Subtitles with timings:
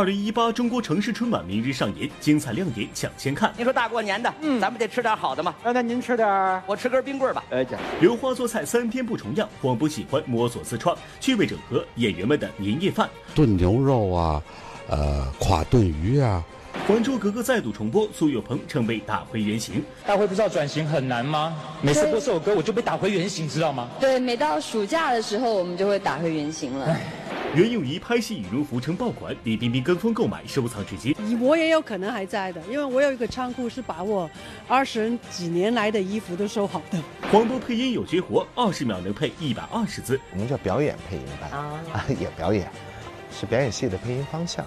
[0.00, 3.52] 二零一八中国城市春晚明日上演，精彩亮点抢先看。
[3.54, 5.54] 您说大过年的，嗯，咱们得吃点好的嘛。
[5.62, 6.26] 那您吃点
[6.66, 7.44] 我吃根冰棍吧。
[7.50, 13.10] 哎，这留花做菜三天不重样，广播喜欢摸索自创，趣味整合演员们的年夜饭。
[13.34, 14.42] 炖牛肉啊，
[14.88, 16.42] 呃，垮炖鱼啊。
[16.86, 19.82] 《还珠格格》再度重播，苏有朋称被打回原形。
[20.06, 21.56] 大辉不知道转型很难吗？
[21.82, 23.88] 每次播这首歌我就被打回原形，知道吗？
[24.00, 26.96] 对，每到暑假的时候，我们就会打回原形了。
[27.54, 31.14] 袁咏仪拍戏羽绒服成爆款，李冰冰跟风购买收藏至今。
[31.40, 34.30] 我也有可能还在的，因为我有一个仓库是把我
[34.68, 36.98] 二十几年来的衣服都收好的。
[37.30, 40.18] 黄渤配音有绝活，二十秒能配一百二十字。
[40.32, 42.70] 我们叫表演配音班啊， 也表演，
[43.30, 44.64] 是表演系的配音方向。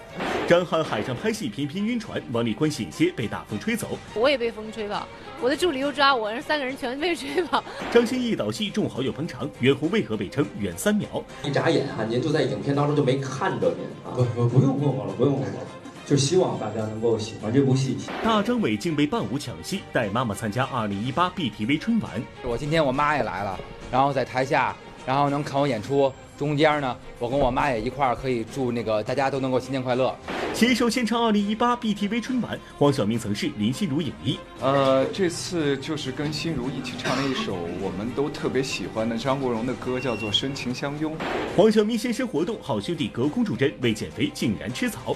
[0.48, 3.98] 张翰海上拍戏频频晕船，王丽坤险些被大风吹走。
[4.14, 5.08] 我也被风吹跑，
[5.42, 7.64] 我的助理又抓我，三个人全被吹跑。
[7.92, 11.24] 张歆艺导戏众好友捧场，袁弘为何被称远三秒？
[11.44, 14.16] 一眨眼啊，您就在影片当中就没看着您啊！
[14.16, 15.68] 不不不用问我了，不用问我了。
[16.06, 17.98] 就希望大家能够喜欢这部戏。
[18.22, 22.12] 大张伟竟被伴舞抢戏，带妈妈参加2018 BTV 春晚。
[22.44, 23.58] 我今天我妈也来了，
[23.90, 24.76] 然后在台下，
[25.06, 26.12] 然后能看我演出。
[26.38, 30.16] 中间呢，我跟我妈也一块儿可以祝那个大家都能够新年快乐。
[30.54, 34.38] 携手献唱2018 BTV 春晚，黄晓明曾是林心如影迷。
[34.62, 41.14] 呃，这次就是跟心如一起唱了一首我们都特别喜欢的张国荣的歌，叫做《深情相拥》。
[41.56, 45.16] 黄晓明现身活动，好兄弟隔空助阵，为减肥竟然吃草。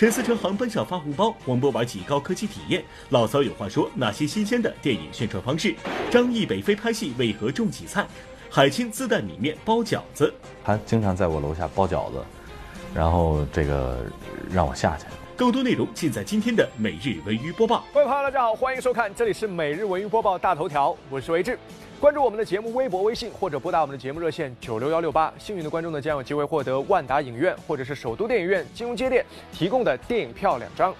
[0.00, 2.82] 陈思诚航班上发红包，黄渤玩起高科技体验。
[3.10, 5.74] 老曹有话说：哪些新鲜的电影宣传方式？
[6.10, 8.06] 张译北非拍戏为何种起菜？
[8.48, 10.32] 海清自带米面包饺子，
[10.64, 12.24] 他经常在我楼下包饺子，
[12.94, 14.02] 然后这个
[14.50, 15.04] 让我下去。
[15.36, 17.84] 更多内容尽在今天的每日文娱播报。
[17.92, 21.58] 各位朋友，大家好，欢迎收看，这里是每日文娱播报大头条，我是维志。
[22.00, 25.30] 关注我们的节目微博、微信，或者拨打我们的节目热线九六幺六八。
[25.38, 29.22] 幸运的观众呢，将有机会获得万达影院或者是首都电影院金融街店
[29.52, 30.94] 提供的电影票两张。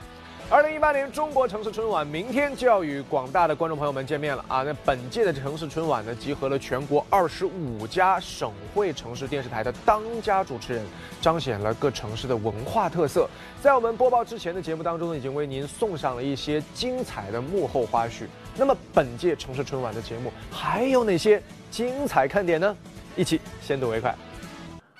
[0.51, 4.63] 二零一八年中国城市春晚明天就要与广大的观众朋友们见面了啊！
[4.63, 10.85] 那本届的城市春晚呢，集合了全国二十五家省会城市电视台的当家主持人，
[11.23, 13.27] 彰显了各城市的文化特色。
[13.63, 18.27] 在我们播报之前的节目当中呢，已经为您送上了一些精彩的幕后花絮。
[18.57, 22.77] 那么本届城市春晚的节目还有哪些精彩看点呢？
[23.17, 24.15] 一起先睹为快。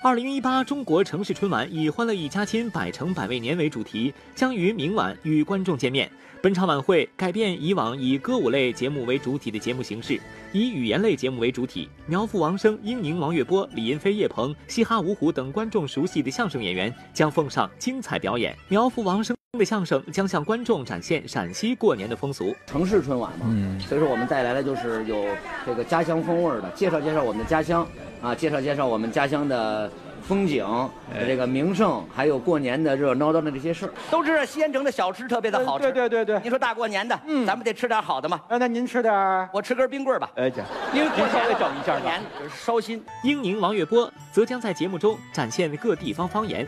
[0.03, 6.09] 二零一八中国城市春晚以“欢乐一家亲，百城百味年”为主题，将于明晚与观众见面。
[6.41, 10.19] 本场晚会改变以往以歌舞类节目为主体的节目形式，
[10.51, 11.87] 以语言类节目为主体。
[12.07, 18.57] 苗阜、王声、英宁、王玥波、李云飞、叶鹏、嘻哈五虎等观众熟悉的相声演员将奉上精彩表演。
[18.69, 22.55] 苗阜、王声的相声将向观众展现陕西过年的风俗。
[22.65, 25.25] 城市春晚嘛，嗯，所以说我们带来的就是有
[25.65, 27.85] 这个家乡风味的，介绍介绍我们的家乡
[28.21, 29.91] 啊，介绍介绍我们家乡的。
[30.21, 30.63] 风景，
[31.25, 35.91] 这个名胜，还有过年的热闹闹的这些事儿，都知道西安城的小吃特别的好吃。
[35.91, 38.39] 对对对对，您说大过年的，嗯，咱们得吃点好的嘛。
[38.47, 39.11] 那您吃点，
[39.51, 40.29] 我吃根冰棍吧。
[40.35, 40.63] 哎，姐，
[40.93, 42.21] 因为过稍微整一下年
[42.55, 43.03] 烧心。
[43.23, 46.67] 英宁、王月波则将在节目中展现各地方方言。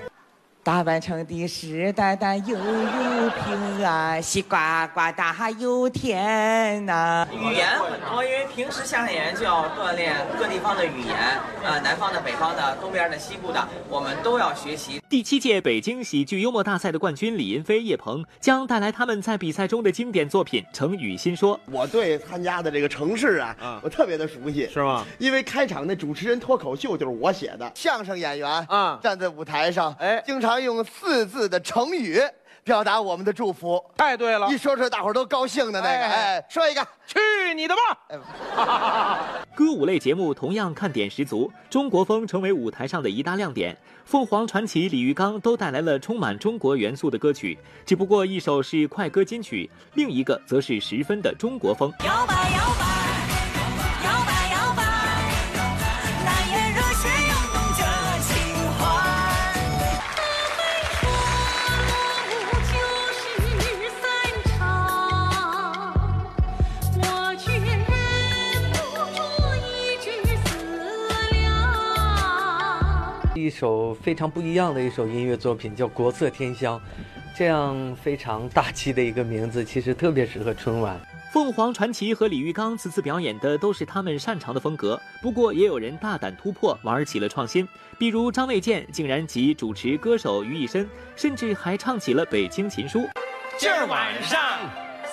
[0.66, 7.28] 大半城的是淡淡悠悠平安，西瓜瓜大又甜呐。
[7.34, 11.18] 语言很多，因为平时相声演员就要锻炼各地方的语言，
[11.66, 15.02] 呃，南方的、北方的、东边的、西部的，我们都要学习。
[15.10, 21.58] 第七届北京喜剧幽默大赛的冠军李云飞、叶鹏将带来他们在比赛中的经典作品《成语新说》。
[21.70, 25.06] 我对参加的这个城市啊，嗯、我特别的熟悉，是吗？
[25.20, 32.22] 因为开场那主持人脱口秀就是我写的，相声演员啊，站在舞台上，哎，经常用四字的成语。
[32.66, 34.48] 表达我们的祝福，太对了！
[34.48, 37.20] 一说出来，大伙儿都高兴的那个，哎，哎说一个，去
[37.54, 37.76] 你的
[38.56, 39.20] 吧！
[39.54, 43.78] 歌舞类节目同样看点十足，中国风成为舞台上的一大亮点。
[44.06, 51.92] 凤凰传奇、李玉刚都带来了充满中国元素的歌曲，只不过一首是快歌金曲，另一个则是十分的中国风。
[52.06, 53.13] 摇摆摇摆，
[73.44, 76.80] 一首非常不一样的一首音乐作品，叫《国色天香》，
[77.36, 80.98] 这样非常大气的一个名字，其实特别适合春晚。
[81.34, 87.68] 凤凰传奇和李玉刚此次表演的都是他们擅长的风格，不过也有人大胆突破，玩起了创新。
[87.98, 93.00] 比如张卫健竟然集主持、歌手于一身，甚至还唱起了《北京琴书》。
[93.58, 94.40] 今儿晚上，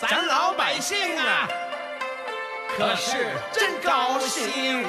[0.00, 1.48] 咱老百姓啊，
[2.76, 3.16] 可是
[3.50, 4.84] 真高兴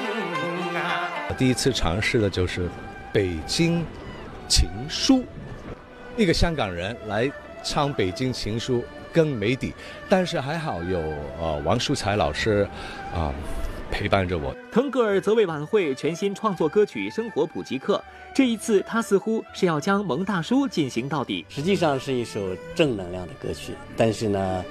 [0.75, 1.09] 啊！
[1.37, 2.67] 第一次尝试的就是
[3.13, 3.85] 《北京
[4.47, 5.17] 情书》，
[6.15, 7.29] 一个香港人来
[7.63, 8.77] 唱《北京情书》
[9.11, 9.73] 更没底，
[10.07, 10.99] 但是还好有
[11.39, 12.65] 呃王淑才老师
[13.13, 13.33] 啊、
[13.91, 14.55] 陪伴着我。
[14.71, 18.01] 腾格尔则为晚会全新创作歌曲《生活普及课》，
[18.35, 21.45] 这一次他似乎是要将蒙大叔进行到底。
[21.49, 24.63] 实际上是一首正能量的歌曲，但是呢，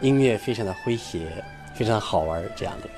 [0.00, 1.28] 音乐非常的诙谐，
[1.76, 2.88] 非常好玩，这样的。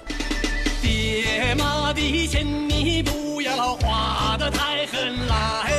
[0.81, 5.73] 爹妈的钱你不要花的太狠啦，嘿，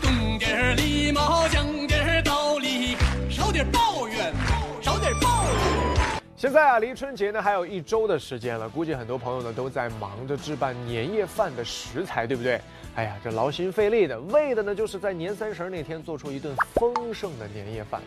[0.00, 2.96] 懂点儿礼貌，讲点儿道理，
[3.28, 4.32] 少点抱怨，
[4.80, 6.22] 少点抱怨。
[6.36, 12.60] 现在啊，离春节呢还有一周的时间了，估计很多朋友呢都在忙着置办年夜饭的食材，对不对？
[12.94, 18.00] 哎呀，这劳心费力的，为的呢就是在年三十那天做出一顿丰盛的年夜饭。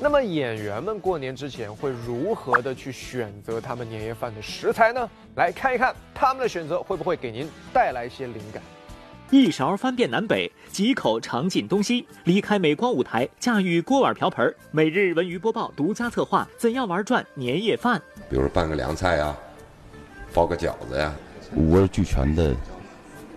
[0.00, 5.08] 那么演员们过年之前会如何的去选择他们年夜饭的食材呢？
[5.36, 8.62] 来看一看他们的选择会不会给您带来一些灵感。
[9.30, 12.06] 一勺翻遍南北，几口尝尽东西。
[12.24, 14.54] 离开美光舞台，驾驭锅碗瓢盆。
[14.70, 18.00] 每日文娱播报独家策划：怎样玩转年夜饭？
[18.28, 19.34] 比如拌个凉菜呀、
[20.34, 21.14] 包个饺子呀，
[21.56, 22.54] 五味俱全的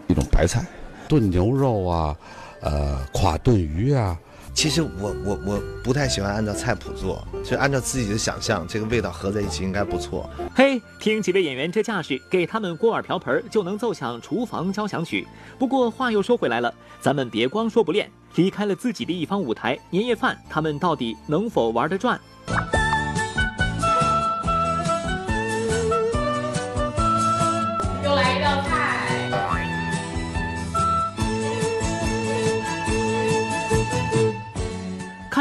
[0.08, 0.66] 一种白菜，
[1.08, 2.18] 炖牛肉啊，
[2.62, 4.20] 呃，垮炖鱼啊。
[4.58, 10.28] 其实我我我不太喜欢按照菜谱做，就按照自己的想象，这个味道合在一起应该不错。
[10.56, 15.28] 嘿，听几位演员这架势，给他们锅碗瓢盆就能奏响厨房交响曲。
[15.60, 22.20] 不过话又说回来了，咱们别光说不练，离开了自己的一方舞台，年夜饭他们到底能否玩得转？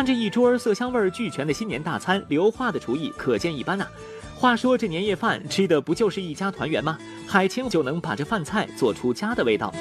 [0.07, 3.85] 看这一桌色香味俱全的新年大餐，刘化的厨艺可见一斑呐、
[4.37, 6.97] 话说这年夜饭吃的不就是一家团圆吗？
[7.27, 9.75] 海清就能把这饭菜做出家的味道。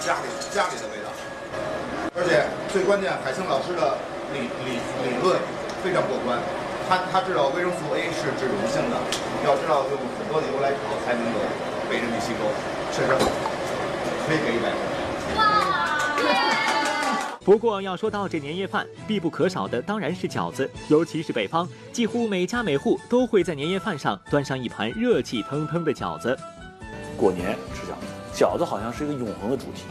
[0.00, 1.12] 家里家里的味道。
[2.16, 2.40] 而且
[2.72, 3.98] 最关键，海清老师的
[4.32, 5.36] 理理理论
[5.84, 6.40] 非常过关，
[6.88, 8.96] 他他知道维生素 A 是脂溶性的，
[9.44, 11.38] 要知道用很多的油来炒才能够
[11.90, 12.48] 被人体吸收，
[12.96, 13.28] 确实好，
[14.26, 14.80] 可以给一百分。
[17.44, 26.38] 不过要说到这年夜饭，必不可少的当然是饺子，尤其是北方，几乎每家每户都会在年夜饭上端上一盘热气腾腾的饺子。
[27.16, 29.82] 过年吃饺子，饺子好像是一个永恒的主题，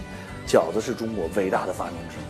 [0.47, 2.21] 饺子是中国伟大的发明之一。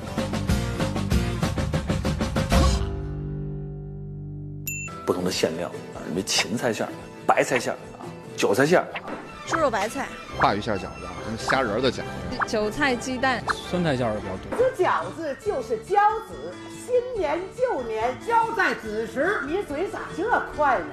[5.05, 6.91] 不同的馅料啊，什么芹菜馅儿、
[7.27, 8.05] 白菜馅儿啊、
[8.37, 8.87] 韭菜馅儿，
[9.51, 10.07] 猪肉白菜、
[10.39, 12.03] 鲅鱼馅饺子，什么虾仁的饺子，
[12.48, 14.57] 韭菜鸡蛋、酸菜馅的比较多。
[14.57, 20.86] 这饺子就是交子，新年旧年交在子时，你嘴咋这快呢？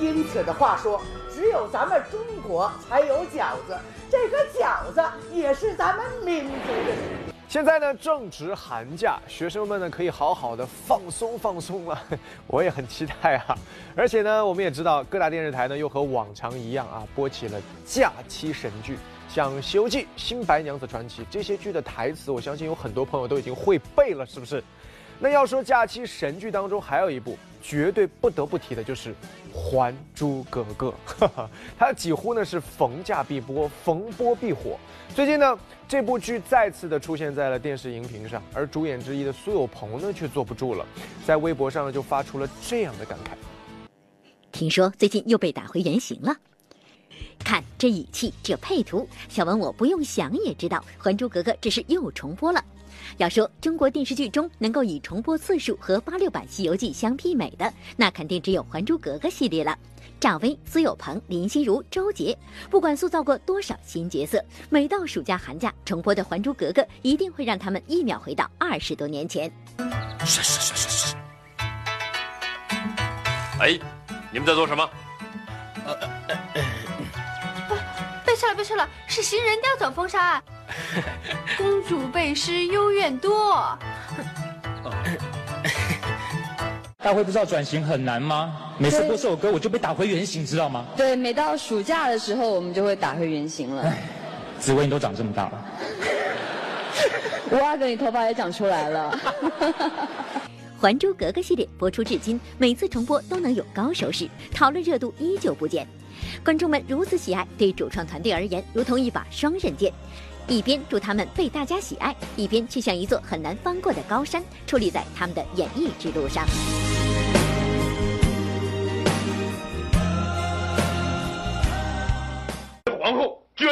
[0.00, 1.00] 因此的话说，
[1.32, 3.78] 只有咱们中国才有饺子，
[4.10, 5.00] 这个饺子
[5.32, 7.25] 也是咱们民族的食物。
[7.48, 11.98] 现在呢正值寒假，学生们呢可以好好的放松放松了，
[12.48, 13.56] 我也很期待啊！
[13.94, 24.62] 而且呢，我们也知道各大电视台呢又和往常一样啊，播起了假期神剧，像《西游记》《新白娘子传奇》这些剧的台词，我相信有很多朋友都已经会背了，是不是？
[25.18, 29.12] 那要说假期神剧当中还有一部绝对不得不提的就是
[29.54, 30.92] 《还珠格格》，
[31.78, 34.76] 它几乎呢是逢假必播，逢播必火。
[35.14, 40.84] 最近呢，这部剧再次的出现在了电视荧屏上，而主演之一的苏有朋呢却坐不住了，
[41.24, 43.36] 在微博上呢就发出了这样的感慨。
[44.50, 46.34] 听说最近又被打回原形了。
[47.38, 52.64] 看这语气，这配图，小文我不用想也知道，《还珠格格》这是又重播了。
[53.18, 59.78] 要说中国电视剧中能够以重播次数和八六版《西游记》相媲美的，那肯定只有《还珠格格》系列了。
[60.18, 62.36] 赵薇、苏有朋、林心如、周杰，
[62.70, 69.52] 不管塑造过多少新角色，每到暑假寒假重播的《还珠格格》，一定会让他们一秒回到二十多年前。
[70.20, 71.16] 是是是是是。
[73.60, 73.78] 哎，
[74.32, 74.88] 你们在做什么？
[78.24, 80.42] 被撤了，被撤了，是行人调转风沙。
[81.56, 83.78] 公主背诗幽怨多。
[87.06, 88.74] 大会不知道转型很难吗？
[88.78, 90.84] 每次播这首歌我就被打回原形，知道吗？
[90.96, 93.94] 对，每到暑假的时候，我们就会打回原形了。
[94.58, 95.64] 紫薇你都长这么大了，
[97.52, 99.16] 五阿哥，你头发也长出来了。
[100.80, 105.86] 《还珠格格》系列播出至今，每次重播都能有高收视，讨论热度依旧不减。
[106.44, 109.92] 观众们如此喜爱，对主创团队而言，如同一把双刃剑。
[110.48, 116.44] 一边祝他们被大家喜爱，一边却像一座很难翻过的高山，矗立在他们的演艺之路上。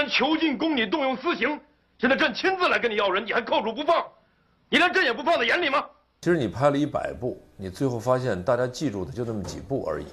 [0.05, 1.59] 然囚禁宫女，动用私刑，
[1.99, 4.05] 现在朕亲自来跟你要人，你还扣住不放，
[4.69, 5.83] 你连朕也不放在眼里吗？
[6.21, 10.07] 其实你拍了一百部，你最后发现大家记住的就那么几部而已，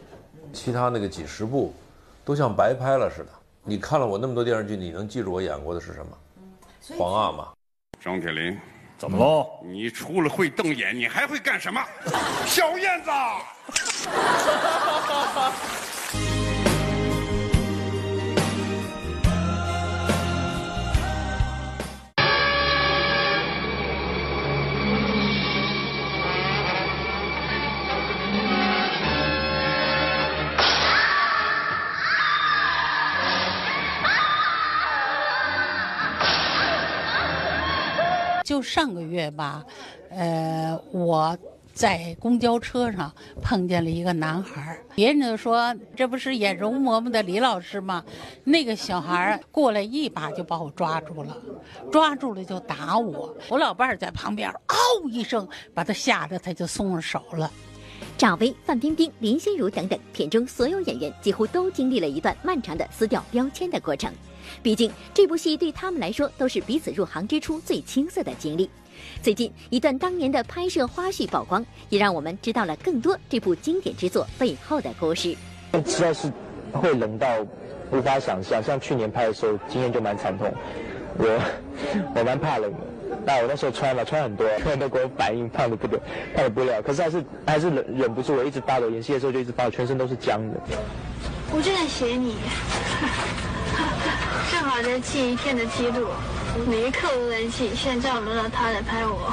[0.53, 1.75] 其他那个几十部，
[2.23, 3.31] 都像白拍了似的。
[3.65, 6.17] 你看了我那么多电视剧，你能记住我演过的是什么？
[6.97, 7.49] 皇阿玛。
[7.99, 8.57] 张铁林，
[8.97, 9.59] 怎么喽？
[9.65, 11.83] 你除了会瞪眼，你还会干什么？
[12.47, 13.09] 小燕子。
[38.51, 39.65] 就上个月吧，
[40.09, 41.37] 呃，我
[41.73, 43.09] 在公交车上
[43.41, 48.03] 碰见了一个男孩儿，别人就说这不是演容嬷嬷的李老师吗？
[48.43, 51.37] 那个小孩儿过来一把就把我抓住了，
[51.89, 54.75] 抓住了就打我，我老伴儿在旁边嗷
[55.09, 57.49] 一声，把他吓得他就松了手了。
[58.17, 64.11] 赵薇、范冰冰、林心如等等，片中所有演员几乎都经历了一段漫长的撕掉标签的过程。
[64.61, 68.69] 毕竟这部戏对他们来说都是彼此入行之初最青涩的经历。
[69.21, 75.35] 最近一段当年的拍摄花絮曝光，也让我们知道了更多这部经典之作背后的故事。
[75.85, 76.31] 实在是
[76.71, 77.27] 会冷到
[77.91, 80.53] 无法想象，像去年拍的时候，经验就蛮惨痛，
[81.17, 81.41] 我
[82.15, 82.77] 我蛮怕冷的。
[83.25, 85.99] 那我那时候穿了，穿很多，穿都给我反应胖的不得，
[86.33, 86.81] 胖的不了。
[86.81, 88.89] 可是还是还是忍忍不住，我一直发抖。
[88.89, 90.59] 演戏的时候就一直发抖，全身都是僵的。
[91.53, 92.35] 我就在写你，
[94.49, 96.07] 正好在记一天的记录，
[96.67, 97.75] 每一刻我都在记。
[97.75, 99.31] 现在轮到他来拍我。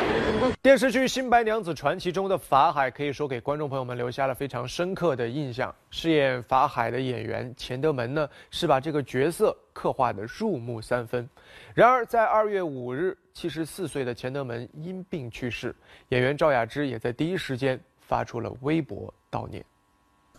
[0.60, 5.74] 电视剧《新白娘子传奇》中的法海，可以说给观众朋友们留下了非常深刻的印象。
[5.90, 11.28] 饰演法海的演员钱德门呢，是把这个角色刻画的入木三分。
[11.74, 15.74] 然而，在二月五日，七十四岁的钱德门因病去世，
[16.10, 19.64] 演员赵雅芝也在第一时间发出了微博悼念。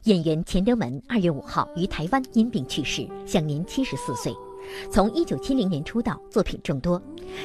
[0.05, 4.31] 演员钱德门二月五号于台湾因病去世，享年七十四岁。
[4.91, 7.01] 从一九七零年出道，作品众多。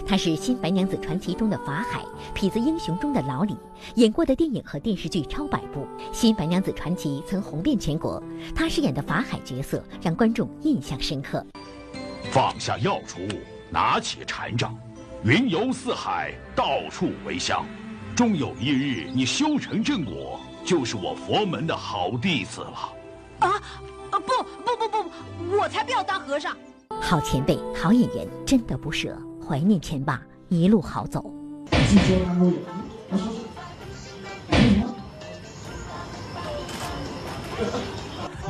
[0.06, 2.04] 他是《新白娘子传奇》中的法海，
[2.36, 3.56] 《痞子英雄》中的老李，
[3.94, 5.80] 演过的电影和电视剧超百部，
[6.12, 8.22] 《新白娘子传奇》曾红遍全国。
[8.54, 11.42] 他饰演的法海角色让观众印象深刻。
[12.30, 13.26] 放下药锄，
[13.70, 14.76] 拿起禅杖，
[15.24, 17.64] 云游四海，到处为香。
[18.14, 22.92] 终有一日，你修成正果，就是我佛门的好弟子了。
[23.40, 23.48] 啊
[24.10, 26.56] 啊不不不不不，我才不要当和尚。
[27.00, 31.32] 好前辈，好演员，真的不舍，怀念前爸，一路好走。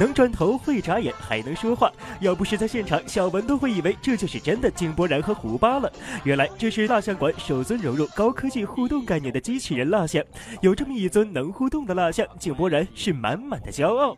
[0.00, 1.92] 能转头，会眨眼，还能说话。
[2.20, 5.92] 要不是在现场，小文都会以为这就是真的井柏然和胡巴了。
[6.24, 10.24] 原来这是蜡像馆首尊融入高科技互动概念的机器人蜡像。
[10.62, 14.16] 有这么一尊能互动的蜡像，井柏然是满满的骄傲。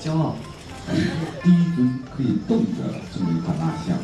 [0.00, 0.36] 骄傲。
[1.42, 3.98] 第一尊可以动的这么一款蜡像，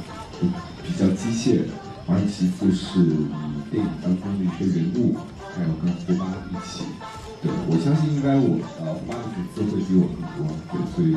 [0.85, 1.73] 比较机械的。
[2.09, 5.17] 而其次是以电影当中的一些人物，
[5.55, 6.85] 还有跟胡巴一起。
[7.43, 11.17] 对我相信应该我呃胡巴的粉丝会比我更多，对，所以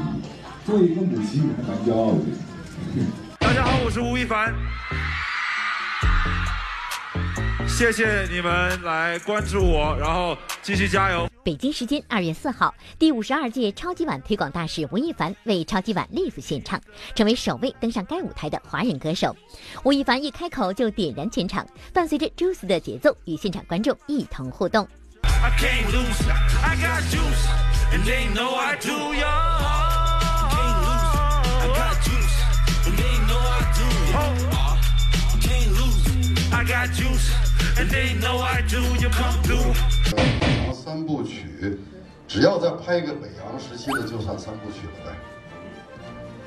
[0.66, 2.20] 作为一个母亲还蛮骄傲的。
[3.40, 4.54] 大家好，我是吴亦凡。
[7.68, 11.28] 谢谢你们来关注我，然后继续加油。
[11.44, 16.80] 北京时间二月四号，第五十二届超级碗推广大使吴亦凡为超级碗 Live 献唱，
[17.16, 19.36] 成为首位登上该舞台的华人歌手。
[19.84, 24.88] 吴亦凡一开口就点燃全场，伴随着 Juice 的节奏，与现场观众一同互动。
[40.16, 41.78] 然后三部曲，
[42.28, 45.12] 只要再拍一个北洋时期的，就算三部曲了呗。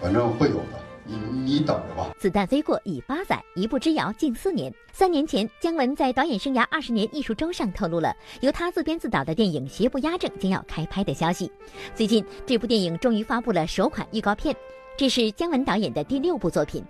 [0.00, 2.12] 反正会有的，你你等着吧。
[2.18, 4.72] 子弹飞过已八载，一步之遥近四年。
[4.92, 11.50] 三年前，姜文在导演生涯二十年艺术周上透露了由他自编自导的电影《邪不压正》将要开拍的消息。
[11.94, 14.56] 最近，这部电影终于发布了首款预告片，
[14.96, 16.82] 这是姜文导演的第六部作品。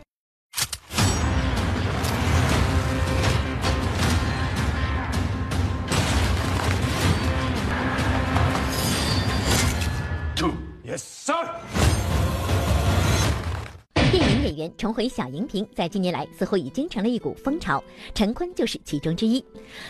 [14.17, 19.45] 电影演员员重回小荧屏，在近年来似乎已经成了一股风潮，陈坤就是其中之一。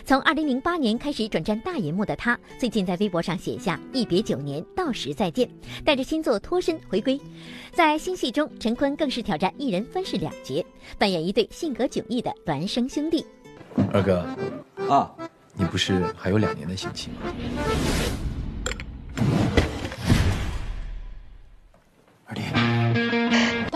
[0.05, 5.49] 从2008年开始转战大银幕的他，最近在微博上写下“一别九年，到时再见”，
[5.87, 7.21] 带着新作脱身回归。
[7.71, 10.67] 在新戏中，陈坤更是挑战一人分饰两角，
[10.99, 13.25] 扮演一对性格迥异的孪生兄弟。
[13.93, 14.27] 二哥，
[14.93, 15.09] 啊，
[15.55, 17.33] 你不是还有两年的刑期吗？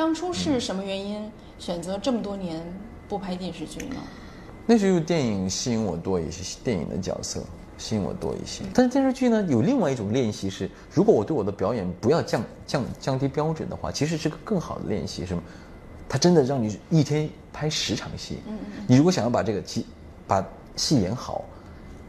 [0.01, 2.65] 当初是什么原因选择这么多年
[3.07, 3.97] 不拍电视剧呢？
[4.65, 7.43] 那时候电影吸引我多一些，电影的角色
[7.77, 8.65] 吸引我多一些。
[8.73, 15.27] 但是电视剧呢，有另外一种练习是，如果我对我的表演不要降降降低标准的话，其实是个更好的练习。
[15.27, 15.43] 什么？
[16.09, 18.39] 它真的让你一天拍十场戏。
[18.49, 18.85] 嗯嗯。
[18.89, 19.85] 你如果想要把这个戏
[20.27, 20.43] 把
[20.77, 21.45] 戏演好，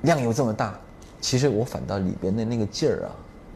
[0.04, 0.80] 量又这么大，
[1.20, 3.12] 其实我反倒里边的那个劲儿啊，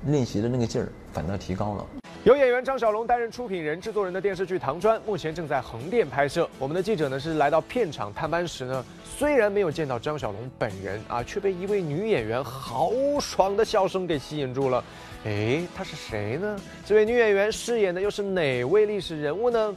[0.07, 1.87] 练习的那个劲儿反倒提高了。
[2.25, 6.49] 由演员张小龙担任出品人、制作人的电视剧《唐砖》，目前正在横店拍摄。
[6.59, 8.83] 我们的记者呢是来到片场探班时呢，
[9.17, 12.91] 虽然没有见到张小龙本人啊，却被一位女演员豪
[13.21, 14.83] 爽的笑声给吸引住了。
[15.23, 16.59] 哎，她是谁呢？
[16.85, 19.73] 这位女演员饰演的又是哪位历史人物呢？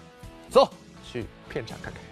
[0.49, 0.69] 走
[1.05, 2.03] 去片场看看。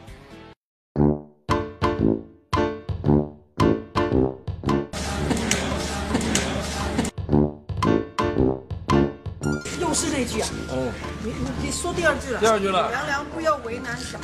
[9.97, 10.49] 是那句啊！
[10.69, 10.93] 哦，
[11.25, 12.39] 你你你说第二句了。
[12.39, 14.21] 第二句了凉凉不要为难小。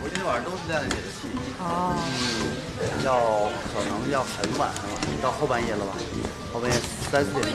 [0.00, 1.28] 我今天晚上都是这样写的戏。
[1.60, 1.92] 哦。
[2.00, 4.80] 嗯，要可能要很晚了，
[5.20, 5.92] 到后半夜了吧？
[6.56, 6.76] 后半夜
[7.10, 7.52] 三四点。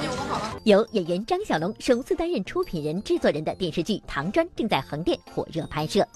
[0.63, 6.07] 由演员张小龙首次担任出品人、制作人的电视剧《唐砖》正在横店火热拍摄。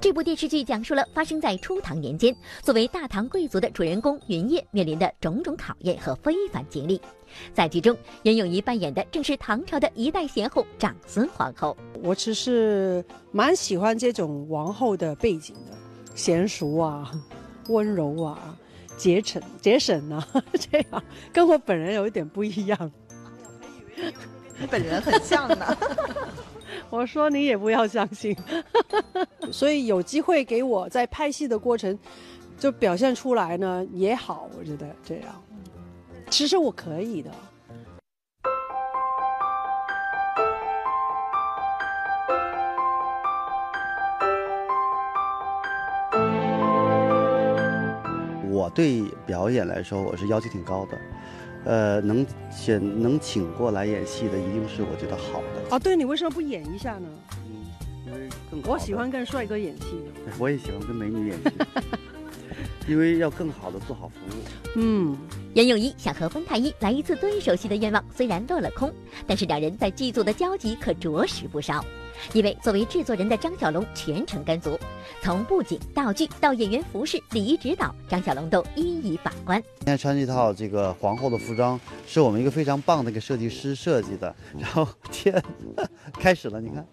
[0.00, 7.00] 这部电视剧讲述了发生在初唐年间，作为大唐贵族的主人公云烨面临的种种考验和非凡经历。
[7.52, 11.76] 在剧中，袁咏仪扮演的正是唐朝的一代贤后长孙皇后。
[12.02, 17.12] 我其实蛮喜欢这种王后的背景的，娴熟啊，
[17.68, 18.56] 温柔啊，
[18.96, 20.26] 节省节省啊，
[20.58, 21.02] 这样
[21.32, 22.92] 跟我本人有一点不一样。
[23.96, 24.14] 哎、我还以为
[24.58, 25.76] 你本人很像呢。
[26.90, 28.36] 我说你也不要相信。
[29.50, 31.98] 所以有机会给我在拍戏的过程
[32.58, 35.42] 就表现出来呢也好，我觉得这样。
[36.30, 37.30] 其实我可以的。
[48.64, 50.98] 我对表演来说，我是要求挺高的，
[51.66, 55.76] 呃，能选能请过来演戏的，一定是我觉得好的。
[55.76, 57.06] 啊，对你为什么不演一下呢？
[58.06, 60.02] 因为更我喜欢跟帅哥演戏。
[60.38, 61.50] 我也喜欢跟美女演戏，
[62.88, 64.40] 因为要更好的做好服务。
[64.76, 65.14] 嗯，
[65.54, 68.90] 袁咏仪想和温太医来一次对手戏的愿望虽然落了空，
[69.26, 71.84] 但是两人在剧组的交集可着实不少。
[72.32, 74.78] 因为作为制作人的张小龙全程跟足，
[75.22, 79.62] 从布景、道具到演员服饰、礼仪指导，张小龙都一一把关。
[79.80, 84.34] 今天穿这套这个皇后的服装，是我们一个非常棒的一个设计师设计的。
[84.58, 85.42] 然后天，
[86.18, 86.86] 开始了，你看，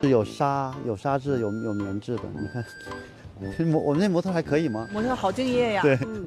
[0.00, 2.22] 是有纱、有纱质、有有棉质的。
[2.34, 2.64] 你看，
[3.58, 4.88] 这模我们那模特还可以吗？
[4.92, 5.82] 模特好敬业呀。
[5.82, 5.98] 对。
[6.06, 6.26] 嗯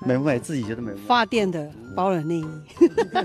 [0.00, 0.38] 美不美？
[0.38, 1.04] 自己觉得美不美？
[1.06, 2.46] 发电的保暖内衣。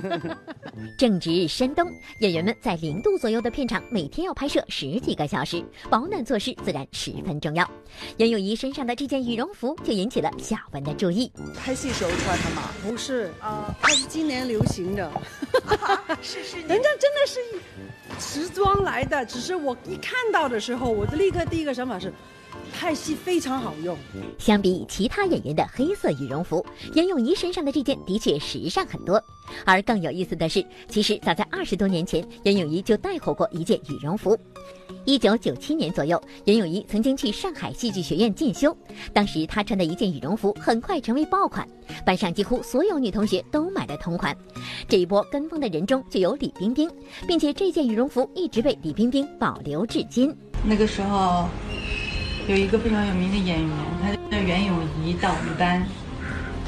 [0.98, 7.70] 正值深冬，演员们在零度左右的片场，每天要拍摄十几个小时，保暖措施自然十分重要。
[8.18, 11.32] 袁咏仪身上的这件羽绒服就引起了小文的注意。
[11.56, 12.70] 拍戏时候穿的吗？
[12.84, 15.12] 不是啊，它是今年流行的。
[16.22, 17.40] 是是，人家真的是
[18.20, 22.14] 时装来的，只是我一看到的时候，我就立刻第一个想法是。
[22.78, 23.98] 拍戏非常好用。
[24.38, 29.22] 相比其他演员的黑色羽绒服，袁咏仪身上的这件的确时尚很多。
[29.64, 34.38] 而更有意思的是，其实早在二十多年前，袁咏仪就带火过一件羽绒服。
[35.06, 38.76] 一九九七年左右，袁咏仪曾经去上海戏剧学院进修，
[39.14, 41.68] 当时她穿的一件羽绒服很快成为爆款，
[42.06, 44.36] 班上几乎所有女同学都买了同款。
[44.88, 46.90] 这一波跟风的人中就有李冰冰，
[47.28, 50.36] 并且这件羽绒服一直被李冰冰保留至今。
[50.64, 51.48] 那个时候。
[52.48, 53.70] 有一个非常有名的演员，
[54.04, 55.84] 他叫袁咏仪，到我们班。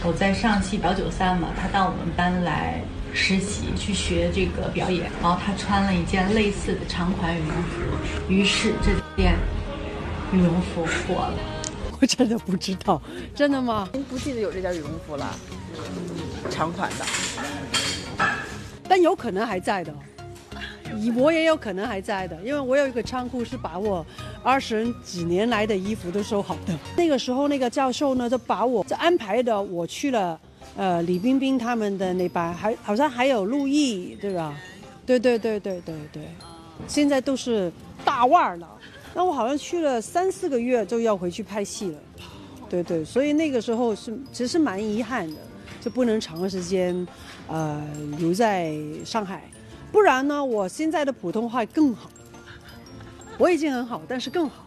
[0.03, 2.81] 我在上戏表九三嘛，他到我们班来
[3.13, 5.11] 实习，去学这个表演。
[5.21, 7.81] 然后他穿了一件类似的长款羽绒服，
[8.27, 9.35] 于是这件
[10.33, 11.37] 羽绒服火了。
[11.99, 12.99] 我真的不知道，
[13.35, 13.87] 真的吗？
[13.93, 15.35] 您不记得有这件羽绒服了？
[16.49, 17.05] 长款的，
[18.89, 19.93] 但有可能还在的。
[21.15, 24.05] 我也有可能还在的，因为我有一个仓库是把我
[24.43, 26.77] 二十几年来的衣服都收好的。
[26.95, 30.39] 那个时候，那个教授呢，就把我就安排的，我去了
[30.75, 34.55] 呃，李冰冰他们的那班，还好像还有陆毅，对吧？
[35.05, 36.23] 对对对对对对，
[36.87, 37.71] 现在都是
[38.03, 38.67] 大腕儿了。
[39.13, 41.99] 那我好像去了三四个月就要回去拍戏了，
[42.69, 45.37] 对对，所以那个时候是其实蛮遗憾的，
[45.81, 47.07] 就不能长时间
[47.47, 47.81] 呃
[48.19, 49.49] 留在上海，
[49.91, 52.09] 不然呢，我现在的普通话更好。
[53.37, 54.65] 我已经很好，但是更好。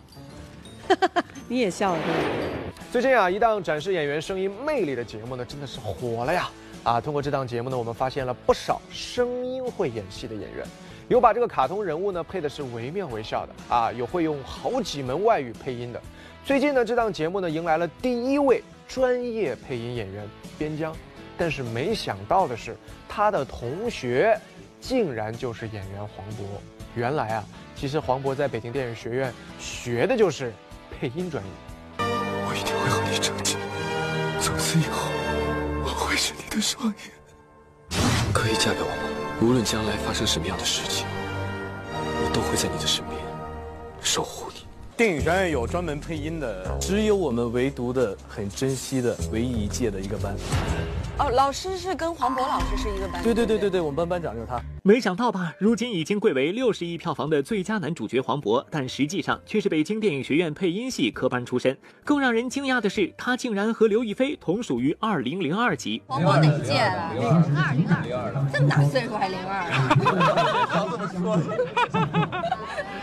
[1.48, 2.72] 你也笑了，对吧？
[2.90, 6.50] 最近啊，一档展示演员声音魅力的节目呢，真的是火了呀！
[6.82, 10.66] 啊，通过这档节目呢，我们发现了不少声音会演戏的演员，
[11.08, 16.00] 有把这个卡通人物呢配的是惟妙惟肖的啊，有会用好几门外语配音的。
[16.44, 20.28] 最近呢，这档节目呢迎来了第一位专业配音演员
[20.58, 20.96] 边疆，
[21.36, 22.76] 但是没想到的是，
[23.08, 24.36] 他的同学
[24.80, 26.44] 竟然就是演员黄渤。
[26.94, 27.44] 原来啊，
[27.76, 30.52] 其实黄渤在北京电影学院学的就是
[30.98, 31.50] 配音专业。
[31.98, 33.58] 我一定会和你成亲，
[34.40, 35.10] 从此以后，
[35.84, 36.94] 我会是你的双眼。
[38.32, 39.02] 可以嫁给我吗？
[39.40, 41.06] 无论将来发生什么样的事情，
[41.94, 43.16] 我都会在你的身边
[44.00, 44.59] 守护你。
[45.00, 50.36] 电影学院有专门配音的，只有我们唯独的、很珍惜的唯一一届的一个班。
[51.18, 53.22] 哦，老师是跟黄渤老师是一个班。
[53.22, 54.60] 对对对对对，我们班班长就是他。
[54.82, 55.54] 没想到吧？
[55.58, 61.74] 如今已经贵为六十亿票房的最佳男主角黄渤，但实际上却是北京电影学院配音系科班出身。
[62.04, 66.02] 更让人惊讶的是，他竟然和刘亦菲同属于二零零二级。
[66.08, 67.14] 黄渤哪一届了？
[67.14, 69.64] 零二零二零二这么大岁数还零二？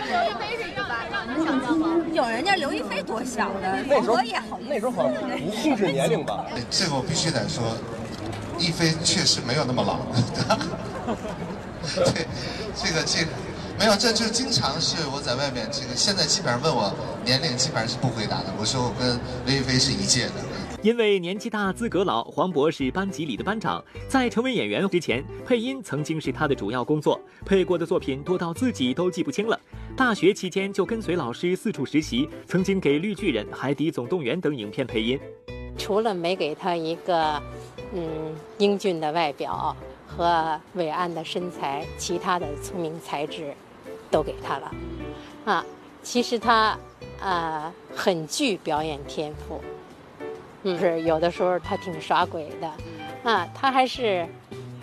[0.08, 1.87] 刘亦菲是一个班，能想象吗？
[2.14, 6.46] 有人家刘亦菲多小的，那时候也好，那时候好像不控制年龄吧？
[6.70, 7.64] 这个我必须得说，
[8.58, 10.00] 亦菲确实没有那么老。
[11.96, 12.28] 对，
[12.76, 13.32] 这个这个
[13.78, 18.46] 没有，这就经常是我在外面这个现在基本上问我年龄，基本上是不回答的。
[18.60, 20.47] 我说我跟刘亦菲是一届的。
[20.84, 23.84] 因为年纪大资格老，黄渤是班级里的班长。
[24.08, 29.60] 在成为演员之前，配音曾经是他的主要工作，配过的作品多到自己都记不清了。
[29.96, 35.20] 大学期间就跟随老师四处实习，曾经给《绿巨人》《海底总动员》等影片配音。
[35.80, 37.42] 除了没给他一个
[37.94, 43.52] 嗯英俊的外表和伟岸的身材，其他的聪明才智
[44.12, 44.72] 都给他了。
[45.46, 45.66] 啊，
[46.04, 46.78] 其实他
[47.20, 49.60] 啊很具表演天赋。
[50.68, 54.28] 嗯，是有的时候他挺耍鬼的，啊，他还是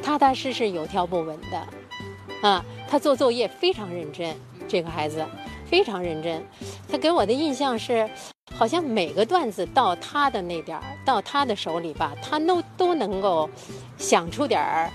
[0.03, 4.35] 踏踏实实、有条不紊的，啊，他做作业非常认真，
[4.67, 5.23] 这个孩子
[5.67, 6.43] 非常认真。
[6.91, 8.09] 他给我的印象是，
[8.55, 13.51] 好像每个段子到他的那点儿，到他的手里吧，他都都能够
[13.99, 14.91] 想出点儿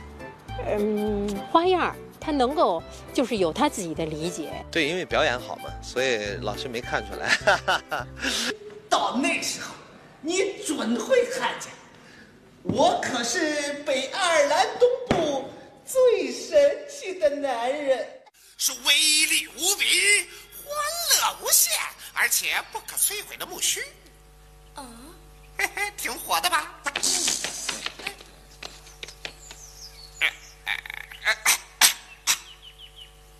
[0.67, 2.82] 嗯花样他能够
[3.13, 4.49] 就是有他自己的理解。
[4.71, 7.30] 对，因为表演好嘛，所以老师没看出来。
[8.89, 9.75] 到那时候。
[10.21, 11.71] 你准会看见，
[12.63, 15.49] 我可是北爱尔兰东部
[15.86, 18.21] 最神奇的男人，
[18.58, 20.75] 是威力无比、欢
[21.21, 21.71] 乐无限，
[22.13, 23.82] 而且不可摧毁的木须。
[24.75, 25.15] 嗯，
[25.58, 26.75] 嘿嘿，挺火的吧？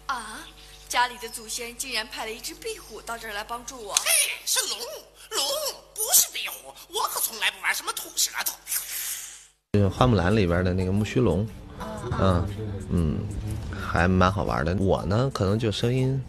[0.08, 0.48] 啊，
[0.88, 3.94] 家里的祖先竟然派了一只壁虎到这儿来帮助我。
[3.96, 4.10] 嘿，
[4.46, 4.80] 是龙，
[5.32, 5.46] 龙。
[5.94, 8.54] 不是壁虎，我可从来不玩什么吐舌头。
[9.74, 11.48] 就花木兰里边的那个木须龙，
[12.20, 12.44] 嗯
[12.90, 13.20] 嗯，
[13.80, 14.76] 还蛮好玩的。
[14.78, 16.20] 我呢，可能就声音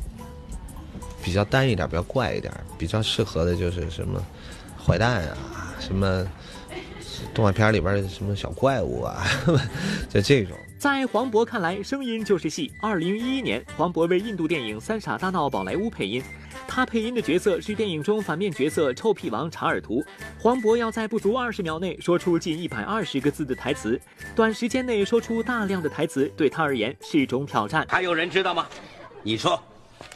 [1.25, 4.23] 比较单一点，比较怪一点，比较适合的就是什么
[4.87, 5.39] 坏蛋啊，
[5.81, 6.27] 什么
[7.33, 9.25] 动画片里边的什么小怪物啊，
[10.13, 10.55] 就这种。
[10.79, 12.71] 在黄渤看来，声音就是戏。
[12.83, 16.23] 二零一一年，黄渤为印度电影《三傻大闹宝莱坞》配音。
[16.73, 20.05] 他配音的角色是电影中反面角色臭屁王查尔图。
[20.39, 24.01] 黄渤要在不足二十秒内说出近一百二十个字的台词，
[24.37, 27.85] 短时间内说出大量的台词对他而言是一种挑战。
[27.89, 28.69] 还有人知道吗？
[29.25, 29.61] 你说。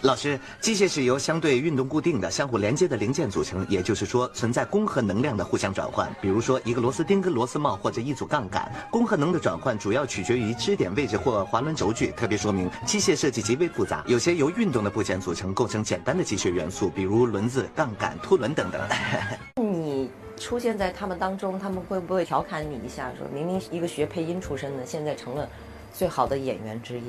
[0.03, 6.15] 老师，机械是由相对运动固定的、相互连接的零件组成，也就是说存在功和能量的互相转换。
[6.21, 12.11] 比如说一个螺丝钉跟螺丝帽或者一组杠杆，功和能的转换主要取决于支点位置或滑轮轴距。
[12.13, 18.81] 特别说明机械设计极为复杂，有些由运动的部件组成，构成简单的机械元素，比如轮子、杠杆、凸轮等等。
[19.57, 25.49] 你出现在他们当中，他们会不会调侃你一下，说明明一个学配音出身的，现在成了
[25.93, 27.03] 最好的演员之一？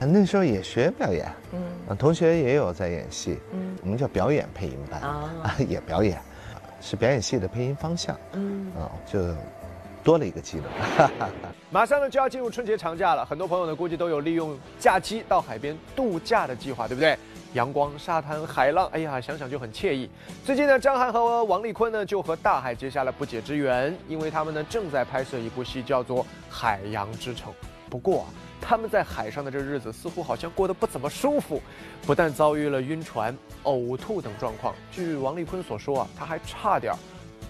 [0.00, 6.20] 那时候也学表演，嗯，同学也有在演戏，嗯，我们叫表演配音班啊，也表演，
[6.80, 9.18] 是表演系的配音方向，嗯，啊，就
[10.04, 11.10] 多了一个技能。
[11.70, 17.18] 马上呢就要进入春节长假了，很多朋友呢估计都有利用假期到海边度假的计划，对不对？
[17.54, 20.08] 阳光、沙滩、海浪，哎呀，想想就很惬意。
[20.44, 27.50] 最近呢，张翰和王丽坤呢就和大海结下了不解之缘，因为他们呢正在拍摄一部戏，叫做《海洋之城》。
[27.88, 28.26] 不过啊，
[28.60, 31.62] 他们在海上的这日子似乎好像过得不怎么舒服，
[32.02, 36.92] 不但遭遇了晕船、呕吐等状况，据王丽坤所说啊，他还差点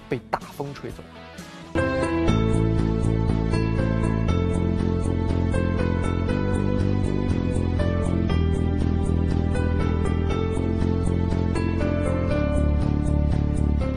[0.09, 1.03] 被大风吹走。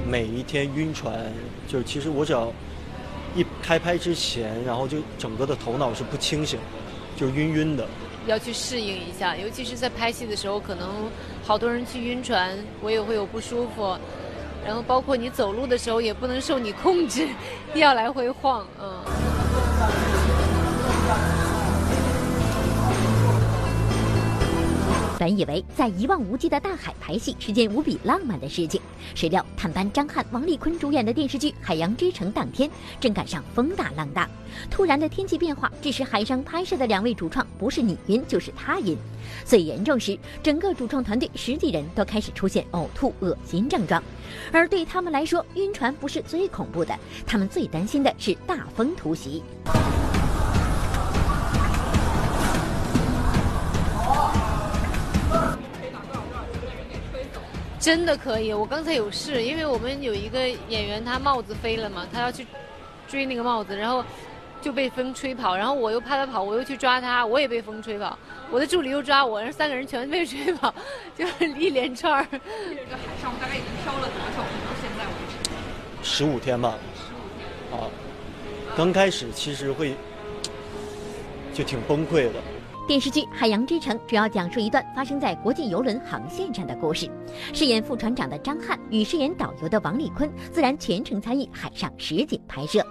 [0.09, 1.31] 每一天晕船，
[1.67, 2.51] 就是其实我只要
[3.33, 6.59] 一开拍之前，然后就整个的头脑是不清醒，
[7.21, 7.87] 就晕晕的。
[8.25, 11.09] 要去适应一下，尤其是在拍戏的时候，可能
[11.43, 13.95] 好多人去晕船，我也会有不舒服。
[14.65, 17.27] 然后包括你走路的时候也不能受你控制，
[17.75, 19.30] 要来回晃，嗯。
[25.21, 28.81] 本以为在一望无际的大海拍戏是件无比浪漫的事情，
[29.13, 32.67] 谁料探班张翰、王丽坤主演的电视剧《海洋之城》当天
[32.99, 34.27] 正赶上风大浪大，
[34.71, 38.97] 突然的天气变化致使海上拍摄的两位主创不是你晕就是他晕，
[39.45, 44.01] 最严重时，整个主创团队十几人都开始出现呕吐、恶心症状。
[44.51, 49.43] 而对他们来说，晕船不是最恐怖的，他们最担心的是大风突袭。
[57.81, 62.45] 真的可以，我刚才有事，因为我们有一个演员，他帽子飞了嘛，他要去
[63.07, 64.05] 追那个帽子，然后
[64.61, 68.15] 就被风吹跑，然后我又怕他跑，我又去抓他，我也被风吹跑，
[68.51, 70.71] 我的助理又抓我，然后三个人全被吹跑，
[71.17, 72.27] 就是一连串儿。
[72.29, 74.43] 这个海上大概已经漂了多少？
[74.43, 76.07] 到现在为止？
[76.07, 76.77] 十五天吧。
[76.95, 77.89] 十五天啊，
[78.77, 79.95] 刚开始其实会
[81.51, 82.39] 就挺崩溃的。
[82.91, 87.09] 电视剧《海洋之城》主要讲述一段发生在国际游轮航线上的故事。
[87.53, 92.85] 饰演副船长的张翰与饰演导游的王丽坤自然全程参与海上实景拍摄。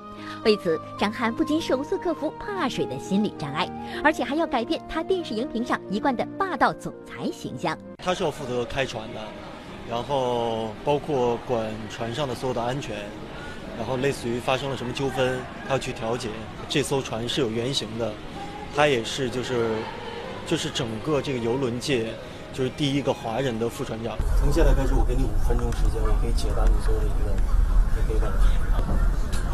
[0.46, 3.68] 为此，张翰不仅首次克服怕水的心理障碍，
[4.02, 7.76] 而且还要改变他电视荧屏上一贯的霸道总裁形象。
[8.02, 9.20] 他是要负责开船的，
[9.86, 12.96] 然后包括管船上的所有的安全，
[13.76, 16.30] 然后类似于发生了什么纠纷，他要去调解。
[16.70, 18.10] 这艘船是有原型的。
[18.74, 19.66] 他也是，就是，
[20.46, 22.06] 就是整个这个游轮界，
[22.52, 24.16] 就是第一个华人的副船长。
[24.40, 27.34] 从现在开始，我给你五分钟时间，我可以解答你所有的疑问，
[27.96, 28.32] 你可以问。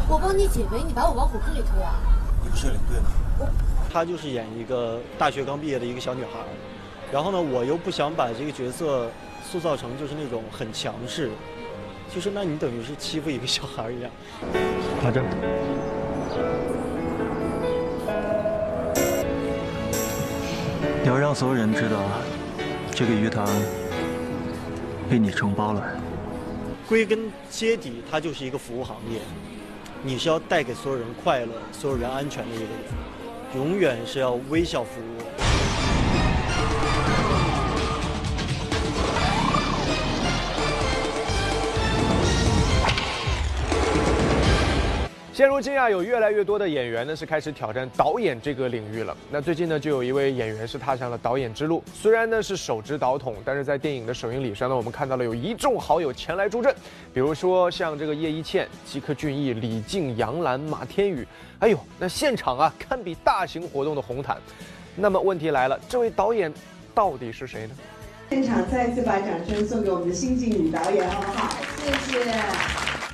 [0.09, 1.99] 我帮你解围，你把我往火坑里推啊？
[2.43, 3.51] 你不是领队吗？
[3.91, 6.39] 他就是演一个大学刚毕业的一个小女孩，
[7.11, 9.09] 然后呢，我又不想把这个角色
[9.43, 11.31] 塑造成就是那种很强势，
[12.13, 14.11] 就是那你等于是欺负一个小孩一样。
[15.03, 15.21] 拿着。
[21.07, 22.03] 你要让所有人知道，
[22.91, 23.47] 这个鱼塘
[25.09, 25.81] 被你承包了。
[26.85, 29.21] 归根结底，它就是一个服务行业。
[30.03, 32.71] 你是要带给所有人快乐、所有人安全的一个人，
[33.55, 35.56] 永远是要微笑服务。
[45.37, 49.15] 现如今啊，有越来越多的演员呢是开始挑战导演这个领域了。
[49.29, 51.83] 那最近呢，就有一位演员是踏上了导演之路。
[51.93, 56.73] 虽然呢是手执导筒，但是在电影的首映礼上呢，我们看到了有一众好友前来助阵，
[57.13, 61.23] 比如说像这个叶一茜、吉克隽逸、李静、杨澜、马天宇。
[61.59, 64.39] 哎呦，那现场啊，堪比大型活动的红毯。
[64.95, 66.51] 那么问题来了，这位导演
[66.95, 67.75] 到底是谁呢？
[68.31, 71.55] 现场再次把掌声送给我们的新晋女导演，好不好？
[71.77, 72.33] 谢谢。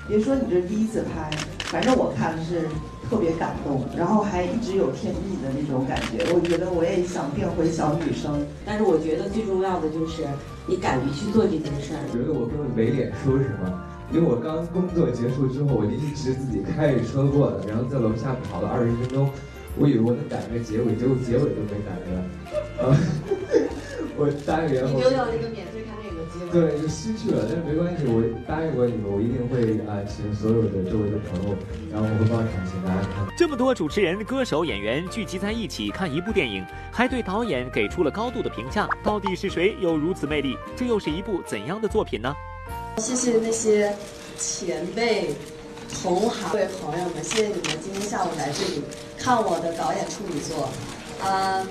[0.08, 1.30] 别说你这是第一次拍。
[1.74, 2.70] 反正我看是
[3.10, 6.24] 特别感动，然后还一直有天意的那种感觉。
[6.32, 10.22] 我觉得我也想变回小女生，但是我觉得最重要的就是
[10.68, 12.00] 你敢于去做这件事儿。
[12.14, 13.66] 觉得我根本没脸说什么，
[14.14, 19.28] 因为我刚工作结束之后，我一直自己开着车过的，然后在楼下跑了二十分钟，
[19.76, 22.14] 我以为我能赶个结尾，结果结尾都没赶上。
[22.86, 22.94] 啊，
[24.14, 24.94] 我答应然后。
[24.94, 25.73] 你丢掉一个免费。
[26.54, 31.58] 对，就失去了，但是没关系，我答应过你们，我一定会啊，请所有的周围的朋友，
[31.92, 33.26] 然后我会帮场请大家看。
[33.36, 40.56] 这么多主持人、歌手、演员聚集在一起看一部电影，还对导演给出了高度的评价，到底是谁有如此魅力？
[40.76, 42.32] 这又是一部怎样的作品呢？
[42.98, 43.92] 谢谢那些
[44.38, 45.34] 前辈、
[46.04, 48.84] 同行、各位朋友们，谢谢你们今天下午来这里
[49.18, 50.70] 看我的导演处女作，
[51.28, 51.66] 啊。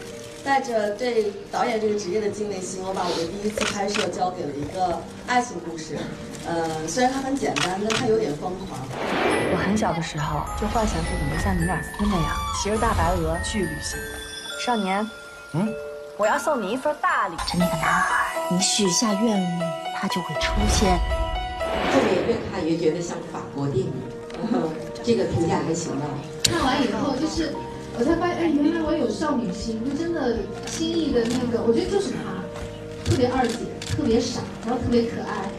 [0.45, 5.97] 带着对导演这个职业的敬畏心，我把我的第一次拍摄交给了一个爱情故事。
[6.45, 8.81] 呃，虽然它很简单，但它有点疯狂。
[9.53, 13.99] 我很小的时候就幻想自己能像你尔斯那样，骑着大白鹅去旅行。
[14.65, 15.09] 少年，
[15.53, 15.73] 嗯，
[16.17, 17.37] 我要送你一份大礼。
[17.47, 20.99] 是那个男孩，你许下愿望，他就会出现。
[21.93, 23.93] 后面越看越觉得像法国电影，
[25.05, 26.07] 这个评价还行吧？
[26.43, 27.55] 看完以后，就是
[27.99, 32.43] 我才发现，哎，原来我有少女心，就真的心意的那个，我觉得就是她，
[33.05, 33.59] 特别二姐，
[33.95, 35.51] 特别傻，然后特别可爱。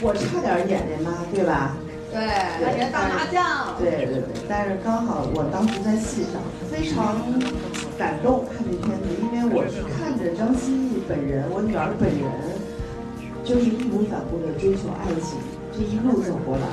[0.00, 1.76] 我差点演那妈，对吧？
[2.10, 2.18] 对，
[2.64, 3.76] 而且打麻将。
[3.78, 6.40] 对对对，但是刚好我当时在戏上，
[6.72, 7.20] 非常
[7.98, 12.24] 感动看这片子，因为我是看着张歆艺本人，我女儿本人，
[13.44, 15.36] 就是义无反顾的追求爱情，
[15.76, 16.66] 这一路走过来，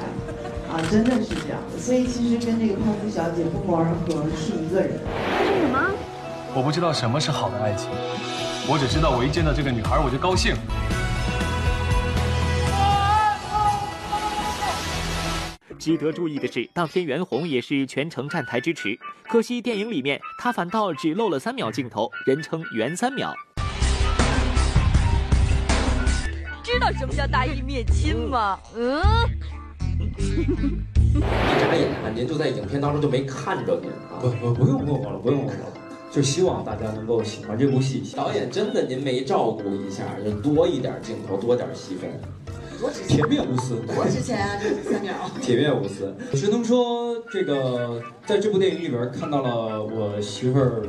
[0.72, 1.80] 啊，真的是这样的。
[1.80, 5.00] 所以其实跟这个潘夫小姐不谋而合是一个人。
[5.46, 5.92] 是什么？
[6.54, 7.90] 我不知道什么是好的爱情，
[8.68, 10.56] 我只知道我一见到这个女孩我就高兴。
[15.78, 18.98] 值得注意的是，当天袁弘也是全程站台支持，
[19.30, 23.34] 可惜电影里面他反倒只露了三秒镜头，人称“袁三秒”。
[26.64, 28.60] 知道什么叫大义灭亲吗？
[28.76, 29.02] 嗯。
[30.00, 34.22] 一眨眼啊，您就在影片当中就没看着您啊！
[34.22, 35.74] 不不不用问我了，不用问我了，
[36.12, 38.04] 就希望大家能够喜欢这部戏。
[38.16, 42.10] 导演真的您没照顾一下，就多一点镜头，多点戏份。
[43.08, 44.60] 铁面无私，多值钱啊！
[44.62, 45.16] 这三秒。
[45.42, 50.84] 铁面无私，只能说这个在这部电影里边看到了我媳妇儿，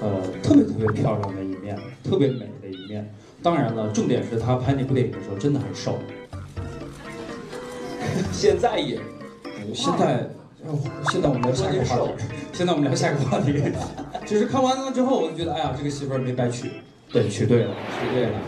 [0.00, 3.08] 呃，特别特别漂亮的一面，特别美的一面。
[3.40, 5.96] 当然了，重点是她拍那部电影的时候真的很瘦。
[8.32, 8.98] 现在也，
[9.74, 10.28] 现在，
[11.10, 12.24] 现在我们聊下一个话题。
[12.52, 13.62] 现在我们聊下一个话题。
[14.26, 16.70] 就是看完了之后，我就觉得，哎呀，这个媳妇儿没白娶，
[17.10, 18.38] 对，娶对了，娶对了。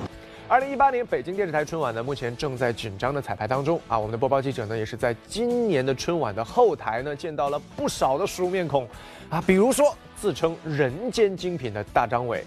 [0.46, 3.98] 二零一八年北京电视台春晚呢，目前正在紧张的彩排当中啊。
[3.98, 8.86] 我们的播报记者呢，也是在今年的春晚的后台呢，见到了不少的熟面孔，
[9.30, 12.44] 啊，比如说自称人间精品的大张伟。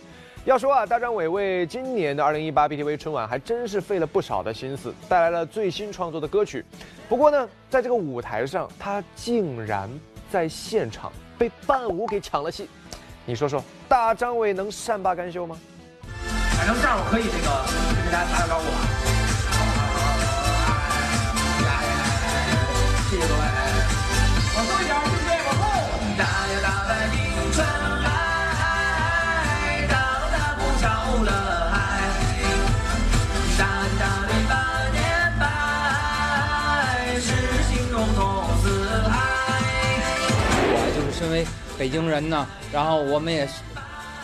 [0.48, 6.64] 要说啊，大张伟为今年的二零一八 BTV 春晚还真是费了不少的心思，带来了最新创作的歌曲。
[7.10, 9.90] 不过呢，在这个舞台上，他竟然
[10.32, 12.70] 在现场被伴舞给抢了戏。
[13.26, 15.58] 你说说，大张伟能善罢甘休吗？
[16.58, 17.66] 反正这样我可以这个
[18.06, 18.64] 跟大家打个招呼
[21.68, 21.84] 啊！
[23.12, 23.57] 谢谢各位，
[41.78, 43.48] 北京人呢，然后我们也。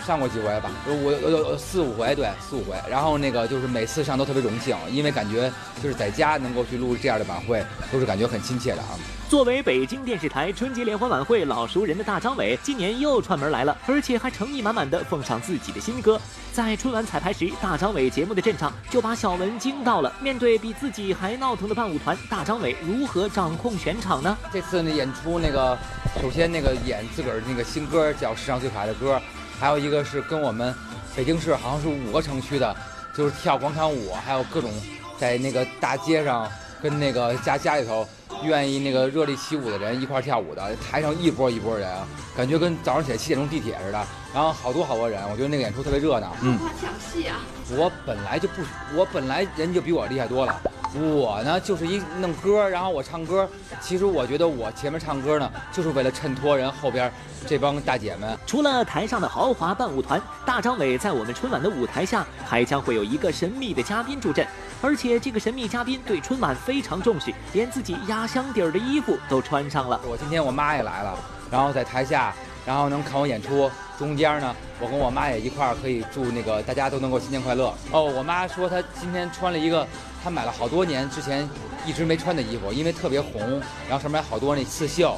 [0.06, 2.76] 上过几回吧，我有四五回，对，四五回。
[2.90, 5.50] 然后那个就是每次上都特别荣幸，因为感觉
[5.82, 9.00] 就是在家能够去录这样的晚会，都是感觉很亲切的啊。
[9.34, 16.22] 作为北京电视台春节联欢晚会老熟人的大张伟，今年又串门来了，而且还诚意满满的奉上自己的新歌。
[16.52, 20.14] 在春晚彩排时，大张伟节目的阵仗就把小文惊到了。
[20.22, 24.38] 面对比自己还闹腾的伴舞团，大张伟如何掌控全场呢？
[24.52, 25.76] 这次呢演出那个，
[26.22, 29.16] 首先那个演自个儿那个新歌叫《世上最可爱的歌》。
[29.60, 30.72] 还有一个是跟我们
[31.16, 32.76] 北京市好像是五个城区的，
[33.18, 34.72] 就是跳广场舞，还有各种
[35.18, 36.48] 在那个大街上
[36.84, 38.08] 跟那个家家里头
[38.44, 41.90] 愿意那个热力起舞的人一块跳舞的，台上一波一波人，
[42.36, 44.06] 感觉跟早上起来七点钟地铁似的。
[44.34, 46.36] 然后好多好多人，我觉得那个演出特别热闹。
[46.42, 47.40] 嗯，抢戏啊！
[47.70, 48.62] 我本来就不，
[48.96, 50.62] 我本来人就比我厉害多了。
[50.96, 53.50] 我呢就是一弄歌，然后我唱歌。
[53.82, 57.12] 其实我觉得我前面唱歌呢，就是为了衬托人后边
[57.48, 58.38] 这帮大姐们。
[58.46, 64.46] 除了台上的豪华伴舞团，大张伟在我们春晚的舞台下还将会有一个神秘的嘉宾助阵，
[64.82, 70.00] 而且这个神秘嘉宾对春晚非常重视，连自己压箱底儿的衣服都穿上了。
[70.08, 71.18] 我今天我妈也来了，
[71.50, 72.34] 然后在台下，
[72.66, 73.70] 然后能看我演出。
[73.98, 77.74] 中间呢，我跟我妈也一块儿可以祝那个大家都能够新年快乐。
[77.92, 79.88] 哦，我妈说她今天穿了一个。
[80.24, 81.48] 她买了好多年之前
[81.86, 85.18] 一直没穿的衣服，因为特别红，然后上面好多那刺绣，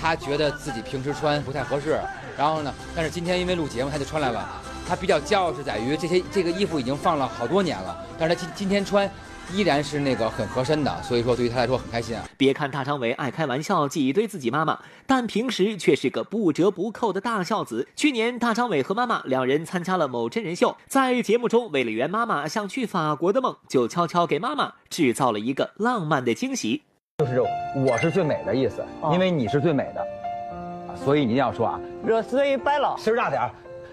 [0.00, 2.00] 她觉得自己平时穿不太合适。
[2.38, 4.48] 然后呢，但是今天因为录节目，她就穿来了。
[4.88, 9.10] 她比较骄傲是在于这些这个衣服已经放了好多年了，但是她今今天穿。
[9.52, 12.24] 依然是那个很合身的，所以说对于他来说很开心啊。
[12.36, 17.88] 别看大张伟爱开玩笑挤兑自己妈妈，但平时却是个不折不扣的大孝子。
[17.94, 26.82] 去年大张伟和妈妈两人参加了某真人秀，在节目中为了圆妈妈想去法国的梦，就悄悄给妈妈制造了一个浪漫的惊喜。
[27.18, 27.40] 就是
[27.76, 33.48] 我是最美的意思，因为你是最美的，所以你一定要说啊，热水白了，声大点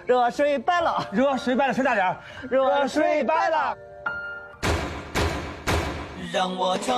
[0.08, 2.18] 热水白了，热水白了，声大点
[2.49, 3.78] 热水白了。
[6.34, 6.95] 让我成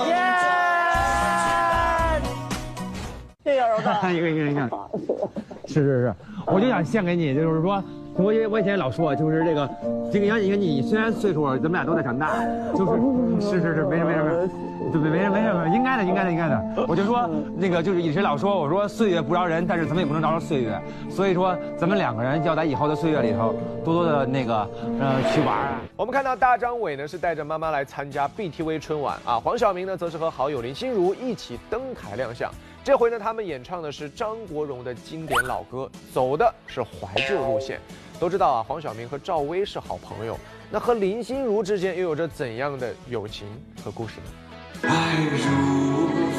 [3.43, 4.69] 谢谢柔哥， 一个一个一个，
[5.67, 6.15] 是是是，
[6.45, 7.83] 我就想献给你，就是说
[8.15, 9.69] 我也我以前老说，就是这个，
[10.11, 12.29] 这个杨姐，你虽然岁数，咱们俩都在长大，
[12.75, 13.01] 就是
[13.41, 14.49] 是是是，没事没事没事，
[14.91, 16.85] 对没事没事没事，应该的应该的应该的。
[16.87, 24.57] 我就说那个就是以前老说，我说岁月不饶人，但是咱们也不能饶了岁月，所以说咱们两个人要在以后的岁月里头多多的那个
[24.99, 25.81] 呃去玩啊。
[25.95, 32.51] 我们看到大张伟呢是带着妈妈来参加 BTV 春晚啊，黄晓明呢则是和好友林心如一起登台亮相。
[32.83, 37.79] 这回呢，他们演唱的是张国荣的经典老歌，走的是怀旧路线。
[38.19, 40.37] 都知道啊，黄晓明和赵薇是好朋友，
[40.69, 43.47] 那和林心如之间又有着怎样的友情
[43.81, 44.89] 和故事呢？
[44.89, 45.37] 爱如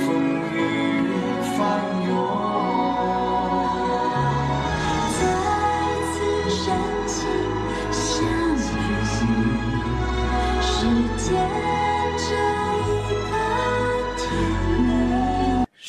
[0.04, 0.20] 风
[0.52, 0.60] 雨
[1.56, 2.43] 翻再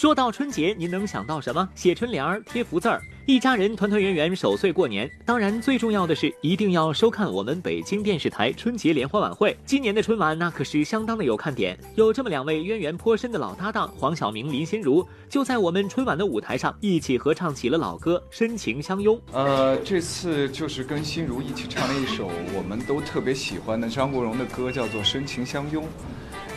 [0.05, 1.67] 说到春节，您能想到什么？
[1.73, 5.09] 写春联儿、贴福字儿，一家人团团圆圆守岁过年。
[5.25, 9.57] 当然，最重要的是一定要收看我们北京电视台春节联欢晚会。
[9.65, 19.15] 今年的春晚那可是相当的有看点，有这么两位渊源颇深的老搭档黄晓明、林心如，就在我们春晚的舞台上一起合唱起了老歌《深情相拥》。
[19.31, 25.83] 呃，这次就是跟心如一起唱了一首我们都特别喜欢的张国荣的歌，叫做《深情相拥》。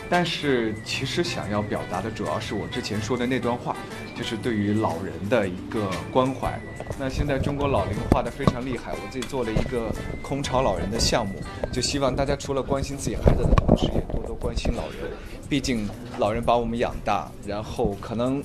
[0.09, 3.75] 但是其实想要表达的主要是我之前说的那段话，
[4.15, 6.59] 就是对于老人的一个关怀。
[6.97, 11.35] 那现在中国老龄化的非常厉害，我自己做了一个空巢老人的项目，
[11.71, 15.11] 就希望大家除了关心自己孩子的同时，也多多关心老人。
[15.47, 15.87] 毕竟
[16.17, 18.43] 老人把我们养大，然后可能。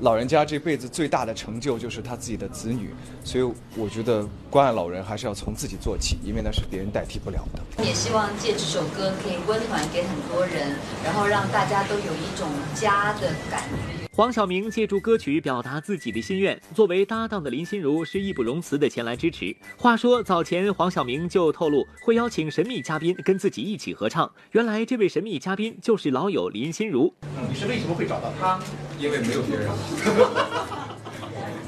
[0.00, 2.90] 老人家这辈子最大的成就就是他自己的子女，
[3.24, 3.44] 所以
[3.76, 7.84] 我觉得关爱老人还是要从自己做起，因为那是别人代替不了的。
[7.84, 14.08] 也希望借这首歌可以温暖给很多人，然后让大家都有一种家的感觉。
[14.12, 19.54] 黄晓明借助歌曲表达自己的心愿，作为搭档的林心如是义不容辞的前来支持。
[19.76, 27.12] 话说早前黄晓明就透露会邀请神秘嘉宾跟自己一起合唱，原来这位神秘嘉宾就是老友林心如。
[27.48, 28.60] 你是为什么会找到他？
[28.98, 29.68] 因为没有别人，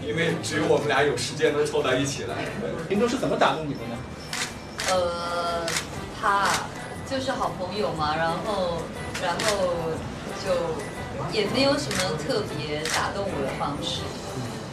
[0.07, 2.35] 因为只有我们俩有时间能凑在一起来。
[2.89, 3.97] 林州是怎么打动你的呢？
[4.91, 5.67] 呃，
[6.21, 6.49] 他
[7.09, 8.83] 就是好朋友嘛，然后
[9.23, 9.67] 然后
[10.45, 10.53] 就。
[11.35, 14.01] 也没有什么特别打动我的方式，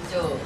[0.09, 0.37] 就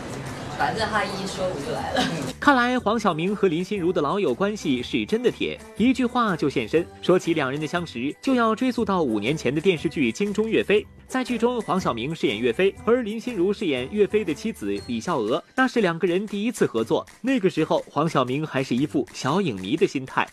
[0.57, 2.03] 反正他一说我就来了。
[2.41, 6.84] 看来黄晓明和林心如的老友关系是真的铁，一句话就现身。
[7.03, 10.82] 说起两人的相识，就要追溯到五年前的电视剧《京中岳飞》。
[11.12, 15.43] 在剧中，黄晓明饰演岳飞，而林心如饰演岳飞的妻子李孝娥。
[15.53, 20.26] 那是两个人第一次合作，那个时候黄晓明还是一副小影迷的心态。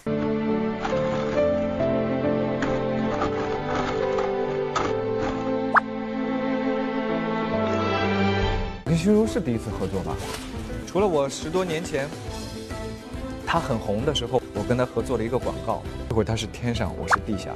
[8.87, 10.15] 林心如是第一次合作吧？
[10.87, 12.09] 除了我十多年前，
[13.45, 15.83] 她很红的时候，我跟她合作了一个广告。
[16.09, 17.51] 这会她是天上，我是地下；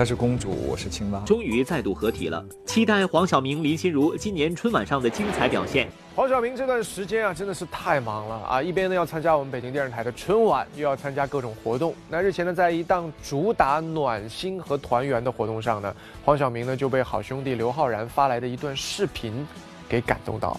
[0.00, 1.20] 她是公主，我是青蛙。
[1.26, 5.90] 终于再度合体了，期待黄晓明、林心如今年春晚上的精彩表现。
[6.16, 8.62] 黄晓明这段时间啊，真的是太忙了啊！
[8.62, 11.94] 一边呢要参加我们北京电视台的春晚，又要参加各种活动。
[12.08, 15.94] 那日前呢，在一档主打暖心和团圆的活动上呢，
[16.24, 19.46] 黄晓明呢就被好兄弟刘昊然发来的一段视频
[19.86, 20.58] 给感动到。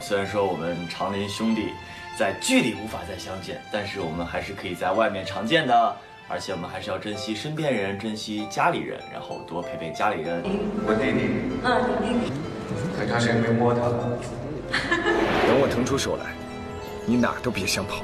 [0.00, 1.68] 虽然说我们长林兄弟
[2.18, 5.96] 在剧里无法再相见，但是我们还是可以在外面常见的，
[6.34, 10.42] 而且我们还是要珍惜身边人，珍惜家里人，然后多陪陪家里人。
[10.82, 11.30] 我弟弟，
[11.62, 11.70] 嗯，
[12.98, 14.18] 很长时间没摸他了。
[15.46, 16.34] 等我腾出手来，
[17.06, 18.02] 你哪儿都别想跑。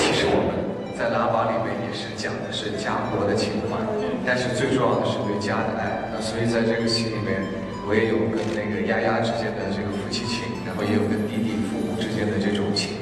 [0.00, 3.76] 其实我们在喇叭里面也是讲的是家国的情怀，
[4.24, 6.08] 但是最重要的是对家的爱。
[6.24, 7.44] 所以在这个戏里面，
[7.84, 12.99] 我也有跟那个丫丫之间的这个夫妻情，然后也有跟弟弟父母之间的这种情谊。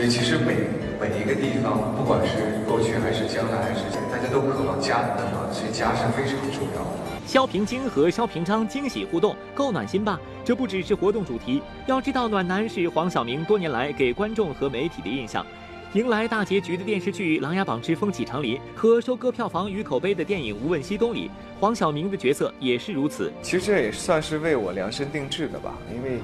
[0.00, 0.54] 所以其实每
[0.98, 7.26] 每一个地方，不管是过去还是将来，还是大家都渴望家人的温暖，所以家是非常重要的。
[7.26, 10.18] 肖平京和肖平昌惊喜互动，够暖心吧？
[10.42, 15.44] 这不只是活动主题，要知道暖男是黄晓明多年来给观众和媒体的印象。
[15.92, 23.30] 迎来大结局的电视剧《琅琊榜之风起长林》和收割票房与口碑的电影《无问西东》里，黄晓明的角色也是如此。
[23.42, 26.20] 其实这也算是为我量身定制的吧，因为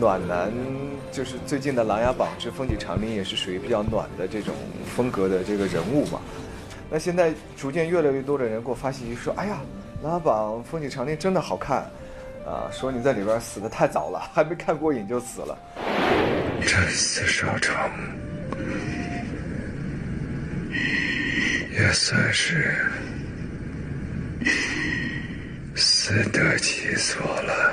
[0.00, 0.50] 暖男
[1.12, 4.54] 就是最近的《琅琊榜之风起长林》也是属于比较暖的这种
[4.96, 6.18] 风格的这个人物嘛。
[6.90, 9.58] 那现在逐渐越来越多的人给我发信息说：“哎呀，
[10.04, 11.80] 《琅琊榜风起长林》真的好看
[12.46, 12.64] 啊！
[12.72, 15.58] 说你在里边死的太早了，还没看过瘾就死了。”
[16.66, 17.90] 战死沙场。
[21.72, 22.76] 也算是
[25.74, 27.72] 死得其所了。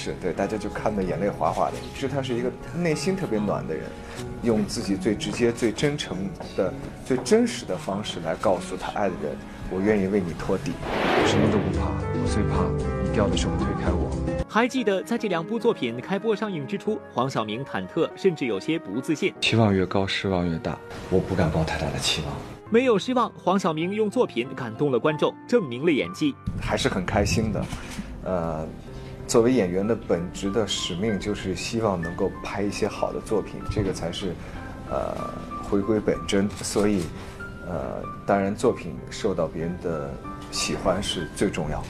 [0.00, 0.14] 也是。
[0.20, 1.74] 对，大家就看得眼泪哗哗的。
[1.94, 3.84] 其实他是一个内心特别暖的人，
[4.42, 6.16] 用自己最直接、最真诚
[6.56, 6.72] 的、
[7.04, 9.36] 最真实的方式来告诉他爱的人
[9.70, 12.64] ：“我愿意为你托底，我什么都不怕，我最怕
[13.02, 14.10] 你掉的时候推开我。”
[14.48, 19.32] 还记得在这两部作品开播上映之初，黄晓明忐忑，甚至有些不自信。
[19.40, 20.76] 期望越高，失望越大，
[21.10, 22.34] 我不敢抱太大的期望。
[22.72, 27.64] 没有失望，黄晓明用作品感动了观众，证明了演技，还是很开心的。
[28.22, 28.66] 呃，
[29.30, 34.34] 作为演员的本职的使命就是希望能够拍一些好的作品，这个才是
[34.90, 35.14] 呃
[35.62, 36.50] 回归本真。
[36.50, 37.04] 所以，
[37.64, 40.12] 呃，当然作品受到别人的
[40.50, 41.86] 喜欢是最重要的。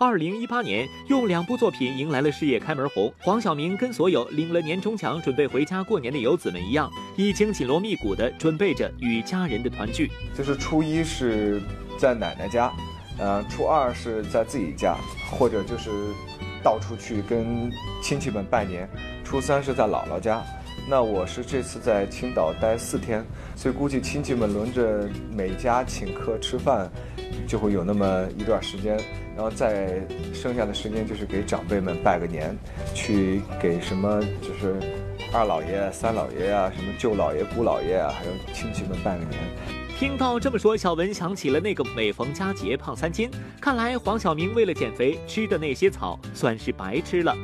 [0.00, 3.14] 二零一八年，用两部作品迎来了事业开门红。
[3.20, 10.10] 黄晓明跟所有领了年终奖准备回家过年的游子们一样，已经紧锣密鼓地准备着与家人的团聚。
[10.36, 11.62] 就是初一是
[11.96, 12.72] 在奶奶家，
[13.16, 14.96] 呃，初二是在自己家，
[15.30, 15.88] 或者就是
[16.62, 17.70] 到处去跟
[18.02, 18.88] 亲戚们拜年。
[19.24, 20.42] 初三是在姥姥家。
[20.88, 26.90] 那我是这次在青岛待四天，所以估计亲戚们轮着每家请客吃饭，
[27.46, 28.98] 就会有那么一段时间。
[29.36, 30.02] 然后再
[30.34, 32.56] 剩下的时间就是给长辈们拜个年，
[32.94, 34.74] 去给什么就是
[35.32, 39.79] 二老爷、三老爷啊，什么舅老爷、姑老爷啊，还有亲戚们拜个年。
[40.00, 43.30] 听到这么说，小文想起了那个每逢佳节胖三斤。
[43.60, 47.36] 看来黄晓明为了减肥吃的那些草算是白吃了。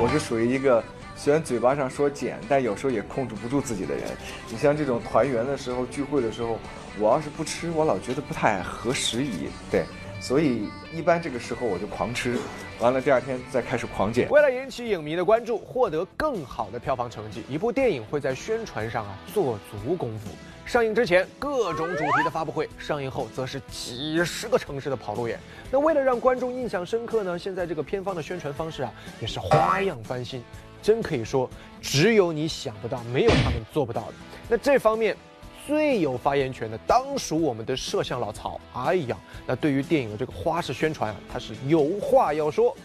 [0.00, 0.82] 我是属于一个。
[1.14, 4.04] 虽然嘴巴上说减，但有时候也控制不住自己的人。
[4.48, 6.58] 你像这种团圆的时候、聚会的时候，
[6.98, 9.48] 我要是不吃，我老觉得不太合时宜。
[9.70, 9.84] 对，
[10.22, 12.38] 所以一般这个时候我就狂吃，
[12.78, 14.30] 完了第二天再开始狂减。
[14.30, 20.30] 为了引起影迷的关注，获得更好的票房成绩，一部电影会在宣传上啊做足功夫。
[20.64, 25.36] 上映之前各种主题的发布会，上映后则是几十个城市的跑路演。
[25.72, 30.40] 那为了让观众印象深刻呢，现在这个片方的宣传方式啊也是花样翻新。
[30.80, 31.50] 真可以说，
[31.80, 34.14] 只有你想不到，没有他们做不到的。
[34.48, 35.16] 那这方面
[35.64, 38.60] 最有发言权的，当属我们的摄像老曹。
[38.74, 42.76] 哎呀，那对于电影的这个花式宣传啊，他是有话要说。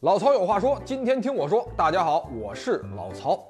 [0.00, 1.68] 老曹有话说，今天听我说。
[1.76, 3.44] 大家好，我是老曹。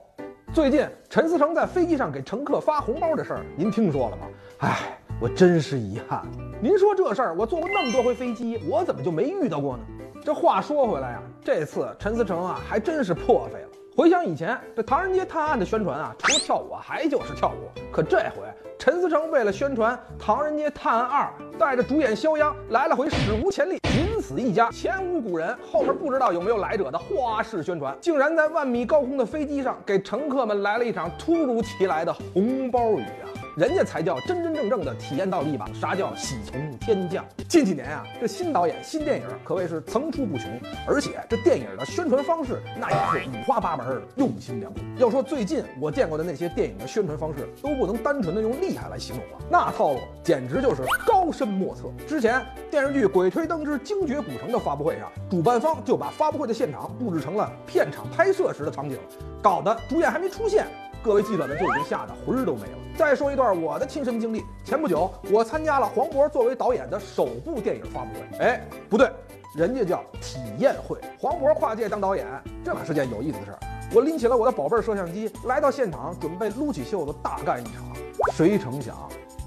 [0.53, 4.27] 最近陈思诚在飞机上给乘客发红包的事儿，您听说了吗？
[4.59, 6.23] 哎，我真是遗憾。
[6.61, 9.83] 您说这事儿，我坐过那么多回飞机，我怎么就没遇到过呢？
[10.23, 13.69] 这话说回来呀，这次陈思诚啊，还真是破费了。
[13.97, 17.81] 回想以前这《唐人街探案》的宣传啊，除了跳舞啊，还就是跳舞。
[17.91, 18.43] 可这回
[18.79, 23.79] 陈思诚为了宣传《唐人街探案二》，带着主演肖央来了回史无前例。
[23.85, 33.25] 仅此一家，前无古人，后面不知道有没有来者的花式宣传，竟然在万米高空的飞机上给乘客们来了一场突如其来的红包雨啊！
[33.57, 37.25] 人家才叫真真正正的体验到了一把啥叫喜从天降。
[37.49, 44.81] 近几年啊，这新导演、新电影可谓是层出不穷，而且这电影的宣传方式那也是五花八门，用心良苦。
[44.99, 51.85] 要说最近我见过的那些电影的宣传方式，都不能单纯的用厉害来形容了，那套路简直就是高深莫测。
[52.07, 58.99] 之前电视剧《鬼吹灯之精绝古城》的发布会上，主办方就把发布会的现场布置成了片场拍摄时的场景，
[59.43, 60.67] 搞得主演还没出现。
[61.07, 62.79] 各位记者们就已经吓得魂儿都没了。
[62.97, 68.39] 再说一段我的亲身经历：前不久，我参加了黄渤作为导演的首部电影发布会。
[68.45, 69.09] 哎，不对，
[69.55, 70.99] 人家叫体验会。
[71.21, 72.27] 黄渤跨界当导演，
[72.65, 73.59] 这可是件有意思的事儿。
[73.95, 77.85] 我拎起了我的宝贝摄像机，来到现场，准备撸起袖子大干一场。
[78.33, 78.97] 谁成想，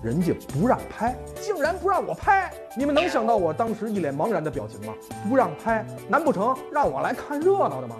[0.01, 2.53] 人家不让拍，竟然不让我拍！
[2.78, 4.93] 你们能想到我当时一脸茫然的表情吗？
[5.28, 7.97] 不让拍，难不成让我来看热闹的吗？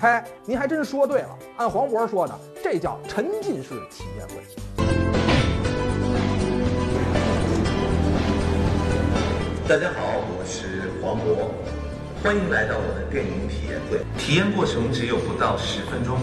[0.00, 1.36] 嘿，您还真说对了。
[1.56, 2.32] 按黄渤说的，
[2.62, 4.34] 这叫沉浸式体验会。
[9.68, 11.50] 大家好，我是黄渤，
[12.22, 13.98] 欢迎来到我的电影体验会。
[14.16, 16.16] 体验过程只有不到十分钟，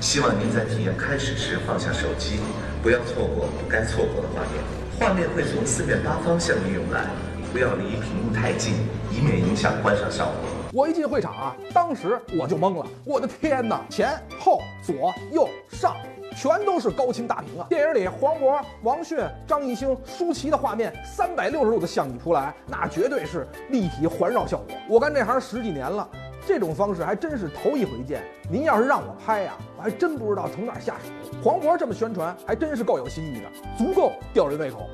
[0.00, 2.40] 希望您在体验开始时放下手机，
[2.82, 4.58] 不要错过不该错过的画面。
[4.98, 7.06] 画面会从四面八方向你涌来，
[7.52, 8.74] 不要离屏幕太近，
[9.12, 10.61] 以免影响观赏效果。
[10.74, 12.86] 我一进会场啊，当时我就懵了。
[13.04, 15.94] 我的天哪，前后左右上，
[16.34, 17.66] 全都是高清大屏啊！
[17.68, 24.74] 电影里黄渤、王迅、张艺兴、舒淇的画面，三百六十度的向你扑来，那绝对是立体环绕效果。
[24.88, 26.08] 我干这行十几年了，
[26.46, 28.22] 这种方式还真是头一回见。
[28.50, 31.38] 您要是让我拍呀，我还真不知道从哪下手。
[31.44, 34.88] 黄渤这么宣传，还真是够有新意的，足够吊人胃口。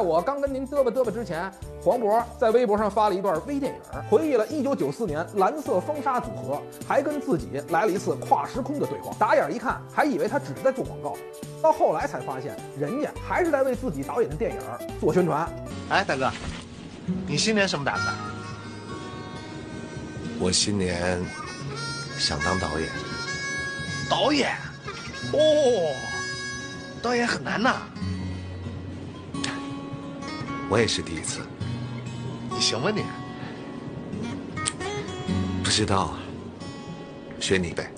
[0.00, 1.52] 在我刚跟您嘚吧嘚吧之前，
[1.84, 9.14] 黄渤在微博上发了一段微电影，回忆了1994年蓝色风沙组合，还跟自己来了一次跨时空的对话。
[9.18, 11.14] 打眼一看，还以为他只是在做广告，
[11.62, 14.58] 到后来才发现，人家还是在为自己导演的电影
[14.98, 15.46] 做宣传。
[15.90, 16.32] 哎，大哥，
[17.26, 18.14] 你新年什么打算？
[20.40, 21.22] 我新年
[22.16, 22.88] 想当导演。
[24.08, 24.50] 导演？
[25.34, 25.94] 哦，
[27.02, 27.82] 导演很难呐。
[30.70, 31.40] 我也是第一次。
[32.48, 33.02] 你行吗你？
[35.62, 36.14] 不知道，
[37.40, 37.90] 学你呗，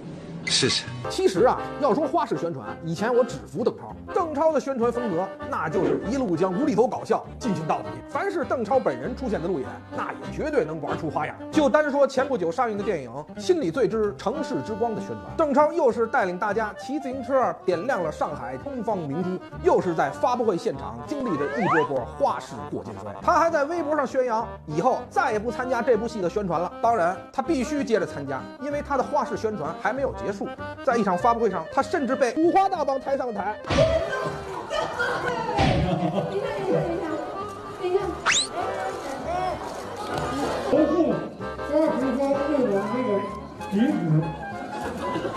[0.52, 0.84] 试试。
[1.08, 3.96] 其实啊，要说花式宣传，以前我只服邓超。
[4.14, 7.84] 邓超的宣传风格，那就是一路将无厘头搞笑进行到底。
[8.08, 11.34] 凡是邓超本人出现的路演，那也绝对能玩出花样。
[11.50, 19.30] 就单说前不久上映的电影《心里最之城市之光》的宣传，邓超又是带领大家骑自行车点亮了上海东方明珠，
[19.62, 23.12] 又是在发布会现场经历着一波波花式过肩摔。
[23.22, 26.70] 他还在微博上宣扬以后再也不参加这部戏的宣传了。
[26.82, 30.41] 当然，他必须接着参加，因为他的花式宣传还没有结束。
[30.84, 33.56] 在一场发布会上，他甚至被五花大绑抬上了台。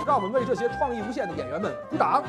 [0.05, 2.23] 让我们为这些创意无限的演员们鼓掌。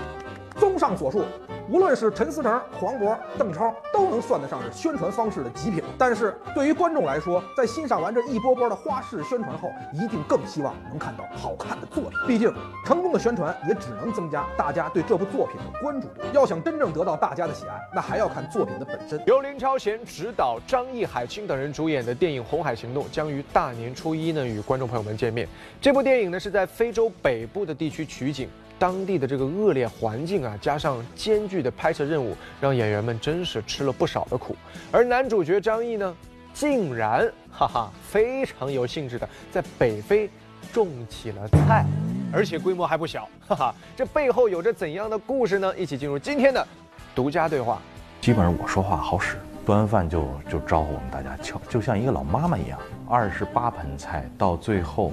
[0.59, 1.25] 综上所述，
[1.69, 5.83] 无论是陈思诚、黄渤、邓超，都能算得上是宣传方式的极品。
[5.99, 12.13] 但是对于观众来说，在欣赏完这一波波的花式宣传后，一定更希望能看到好看的作品。
[12.27, 12.53] 毕竟，
[12.85, 16.23] 成功的宣传也只能增加大家对这部作品的关注度。
[16.33, 19.21] 要想真正得到大家的喜爱，那还要看作品的本身。
[19.27, 25.47] 由林超贤执导、张译、海清等人主演的电影《红海行动》将于大年初一呢与观众朋友们见面。
[25.81, 28.49] 这部电影呢是在非洲北部的地区取景。
[28.79, 34.55] 当地的这个恶劣环境啊，加上艰巨的拍摄任务，让演员们真是吃了不少的苦。
[34.93, 36.15] 而男主角张译呢，
[36.53, 40.29] 竟然哈哈非常有兴致的在北非
[40.73, 41.87] 种起了菜，
[42.33, 43.75] 而且规模还不小，哈哈。
[43.97, 45.73] 这背后有着怎样的故事呢？
[45.77, 46.67] 一起进入今天的
[47.15, 47.81] 独家对话。
[48.21, 52.79] 基本上我说话好使，端完饭就就招呼我们大家敲，就像一个老妈妈一样。
[53.09, 55.13] 二十八盆菜到最后，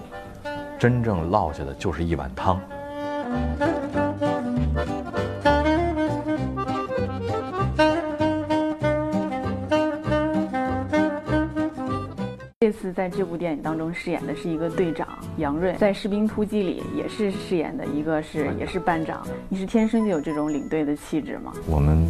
[0.80, 2.60] 真正落下的就是一碗汤。
[12.60, 15.06] 这次在这部电影当中饰演的是一个队长
[15.38, 19.28] 杨锐，在《士兵突击》里也是饰演的一个是也是班长。
[19.50, 21.52] 你是天生就有这种领队的气质吗？
[21.68, 22.10] 我们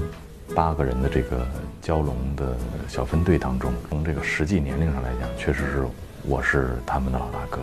[0.55, 1.47] 八个人的这个
[1.82, 2.55] 蛟龙的
[2.88, 5.88] 小分队当中，从这个实际年龄上来讲，确实是
[6.28, 7.59] 我是他们的老大哥。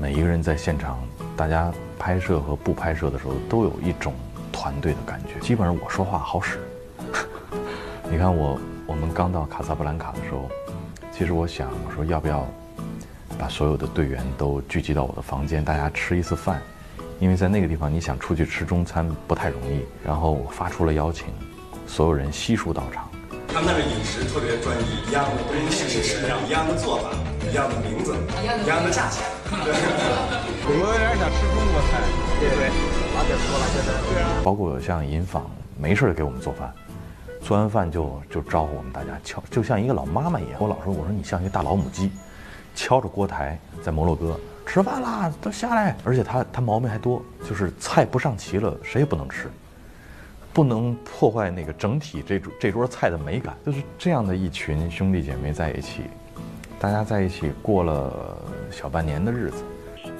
[0.00, 0.98] 每一个人在现场，
[1.36, 4.14] 大家拍摄和不拍摄的时候，都有一种
[4.50, 5.38] 团队的感觉。
[5.40, 6.58] 基本上我说话好使。
[8.10, 10.48] 你看我，我们刚到卡萨布兰卡的时候，
[11.12, 12.46] 其实我想，我说要不要
[13.38, 16.62] 把所有的队员都聚集到我的房间，大家吃一次饭，
[17.18, 19.84] 因为在那个地方，你想出去吃中餐不太容易。
[20.02, 21.26] 然后我发出了邀请，
[21.86, 23.06] 所有人悉数到场。
[23.52, 27.10] 他们那儿饮食特别专一，一样的东西是一样的做法，
[27.50, 29.26] 一样的名字，一样的价钱。
[29.50, 31.98] 对我有点想吃中国菜，
[32.38, 32.70] 对对，
[33.16, 33.90] 拉点说了现在。
[34.08, 34.40] 对啊。
[34.44, 36.72] 包括像银坊，没事给我们做饭，
[37.42, 40.60] 做完饭就就招呼我们大家敲，就像一个老妈妈一样。
[40.60, 42.12] 我老说，我说你像一个大老母鸡，
[42.76, 45.96] 敲着锅台在摩洛哥吃饭啦，都下来。
[46.04, 49.50] 而且他他毛病还多，就是菜不上齐了，谁也不能吃。
[50.52, 56.02] 不能破坏那个整体这桌这桌菜的美感，就是这样的一群兄弟姐妹在一起，
[56.80, 58.38] 大家在一起过了
[58.70, 59.62] 小半年的日子。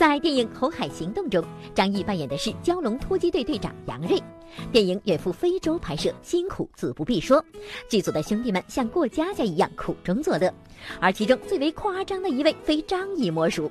[0.01, 1.45] 在电影《红海行动》中，
[1.75, 4.19] 张译扮演的是蛟龙突击队队长杨锐。
[4.73, 7.45] 电影远赴非洲拍摄，辛苦自不必说，
[7.87, 10.51] 剧组的兄弟们像过家家一样苦中作乐。
[11.01, 13.71] 而其中最为夸张的一位非张译莫属。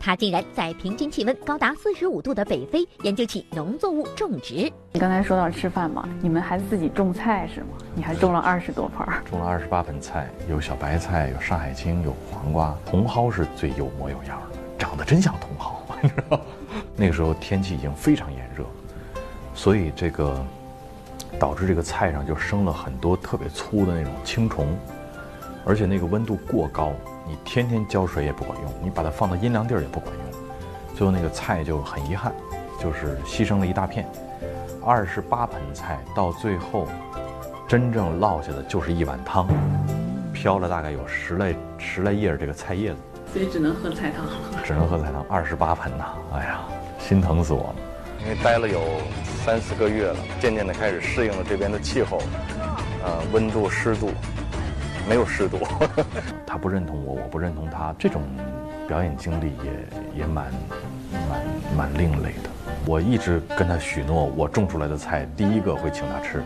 [0.00, 4.68] 他竟然在平均气温高达四十五度的北非研究起农作物种植。
[4.90, 7.68] 你刚才说到吃饭嘛，你们还自己种菜是吗？
[7.94, 14.47] 你还种了二十多盆，种了二十八盆菜，有小白菜，有上海青，有黄瓜，茼蒿是最有模有样的，
[14.78, 16.40] 长得真像茼蒿，你知道？
[16.96, 18.64] 那个时候天气已经非常炎热，
[19.54, 20.42] 所以这个
[21.38, 24.66] 导致这个菜上就生了很多特别粗的那种青虫，
[25.64, 26.92] 而且那个温度过高。
[27.26, 30.40] 你天天浇水也不管用，你把它放到阴凉地儿也不管用，
[30.96, 32.32] 最后那个菜就很遗憾，
[32.80, 34.06] 就是牺牲了一大片。
[34.82, 36.86] 二十八盆菜到最后，
[37.68, 39.46] 真正落下的就是一碗汤，
[40.32, 42.98] 飘了大概有十来十来叶这个菜叶子，
[43.32, 44.32] 所以只能喝菜汤了。
[44.64, 46.04] 只能喝菜汤，二十八盆呐，
[46.34, 46.60] 哎呀，
[46.98, 47.76] 心疼死我了。
[48.20, 48.80] 因为待了有
[49.44, 52.18] 三四个月了，渐渐的开始适应了这边的气候，
[53.04, 54.10] 呃，温度、湿度，
[55.08, 55.58] 没有湿度。
[56.44, 58.22] 他不认同我，我不认同他，这种
[58.88, 60.52] 表演经历也也蛮
[61.12, 61.40] 蛮
[61.76, 62.50] 蛮另类的。
[62.84, 66.42] 我一直跟他许诺，我种出来的菜第一个会请他吃。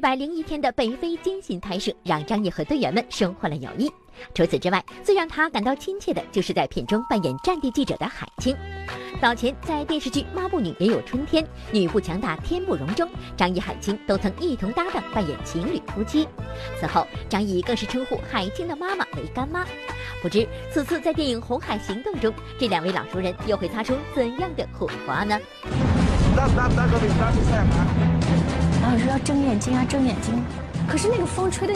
[0.00, 3.86] 一百零一天的北非艰辛拍摄，让张译和队员们收获了友谊。
[4.32, 8.56] 除此之外，最让他感到亲切的就是在片中扮演战地记者的海清。
[9.20, 16.26] 早前在电视剧《抹布女也有春天》《女不强大天不容》中，张译、海清都曾一同搭档扮演情侣夫妻。
[16.80, 19.66] 此后，张译更是称呼海清的妈妈为干妈。
[20.22, 25.38] 不知此次在电影《红海行动》中，这两位老熟人又会擦出怎样的火花呢？
[28.82, 30.34] 导演说要睁眼睛啊，睁眼睛。
[30.88, 31.74] 可是那个风吹的，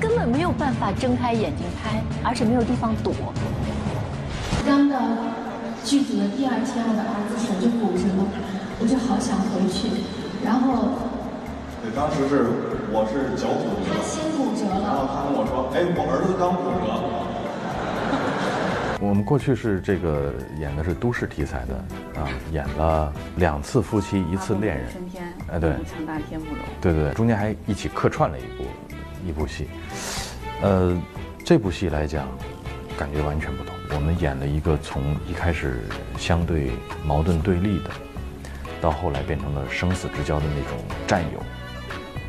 [0.00, 3.12] 根本没有办法睁开眼睛拍，而且没有地方躲。
[4.64, 4.96] 刚到
[5.84, 8.24] 剧组的第二天，我的儿子手就骨折了，
[8.80, 9.88] 我就好想回去。
[10.44, 10.96] 然后，
[11.82, 12.46] 对，当时是
[12.92, 14.80] 我是脚骨折，他先骨折了。
[14.80, 17.27] 然后他跟我说：“哎，我儿子刚骨折。”
[19.00, 24.90] 我们过去是这个演的是都市题材的啊，演了两次夫妻，一次恋人。
[24.90, 26.64] 春天，哎，对，强大天不容。
[26.80, 28.64] 对对对，中间还一起客串了一部
[29.28, 29.68] 一部戏，
[30.62, 31.00] 呃，
[31.44, 32.26] 这部戏来讲，
[32.98, 33.72] 感觉完全不同。
[33.94, 35.84] 我们演了一个从一开始
[36.18, 36.72] 相对
[37.04, 37.90] 矛盾对立的，
[38.80, 40.76] 到后来变成了生死之交的那种
[41.06, 41.38] 战友，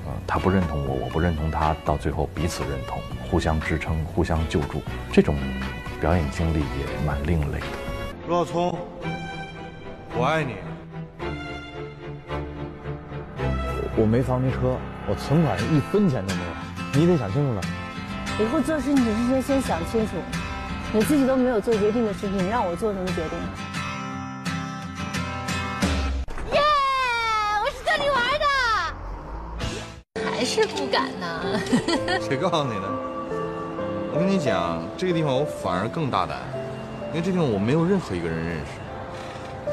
[0.07, 5.35] 啊，他不认同我，我不认同他，到最后彼此认同，互相支撑，互相救助，这种。
[5.99, 6.65] 表演经历也
[7.05, 7.65] 蛮另类的。
[8.27, 8.79] 罗小聪，
[10.15, 10.55] 我爱你。
[13.97, 14.77] 我没房没车，
[15.09, 16.49] 我存款一分钱都没有，
[17.01, 17.61] 你得想清楚了。
[18.39, 20.13] 以后做事你之前先想清楚，
[20.93, 23.37] 你自己都没有做决定的事情，你让我做什么决定？
[26.53, 26.61] 耶！
[27.61, 31.59] 我是这里玩的，还是不敢呢？
[32.21, 33.08] 谁告诉你的？
[34.11, 36.39] 我跟你讲，这个地方我反而更大胆，
[37.09, 38.65] 因为这地方我没有任何一个人认识，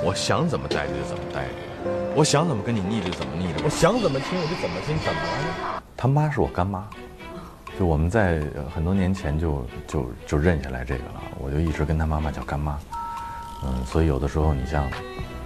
[0.05, 5.82] 我想怎么待着就怎么待着，我想怎么跟你腻着怎么腻着，我想怎么亲我就怎么亲，怎么了？
[5.97, 6.87] 他妈是我干妈，
[7.78, 8.43] 就我们在
[8.74, 12.78] 很多年前就就就认下来这个了，我就一直跟他妈妈叫干妈，
[13.64, 14.87] 嗯，所以有的时候你像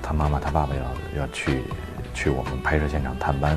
[0.02, 1.62] 他妈妈他爸爸要要去
[2.12, 3.56] 去我们拍摄现场探班，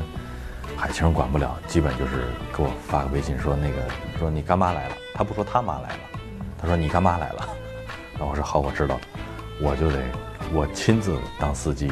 [0.84, 3.78] 海清管不了，基本就是给我发个微信说那个
[4.20, 4.96] 说你干妈来了。
[5.14, 6.00] 他不说他妈来了，
[6.62, 7.48] 他说你干妈来了，
[8.20, 9.02] 然后我说好，我知道了，
[9.62, 10.04] 我就得
[10.52, 11.90] 我亲自当司机，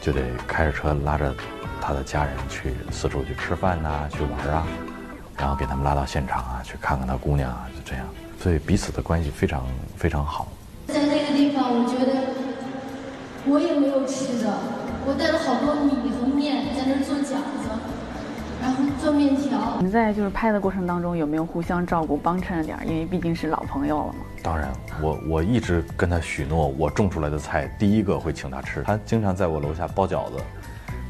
[0.00, 1.34] 就得开着车拉着
[1.78, 4.66] 他的家人去四处去吃饭呐，去玩啊，
[5.36, 8.06] 然后给他们拉到现场啊，去看看他姑娘啊，就这样，
[8.40, 9.62] 所以彼此的关系非常
[9.94, 10.48] 非常好。
[10.86, 12.32] 在那个地方，我觉得
[13.44, 14.50] 我也没有吃的，
[15.04, 17.61] 我带了好多米和面在那做饺子。
[18.62, 19.58] 然后做面条。
[19.78, 22.78] 你们在就是拍的过程当中有没有互相照顾、帮衬着点？
[22.86, 24.14] 因为毕竟是老朋友了嘛。
[24.40, 24.68] 当然，
[25.02, 28.82] 我我一直跟他许诺，我种出来的菜第一个会请他吃。
[28.84, 30.36] 他经常在我楼下包饺子，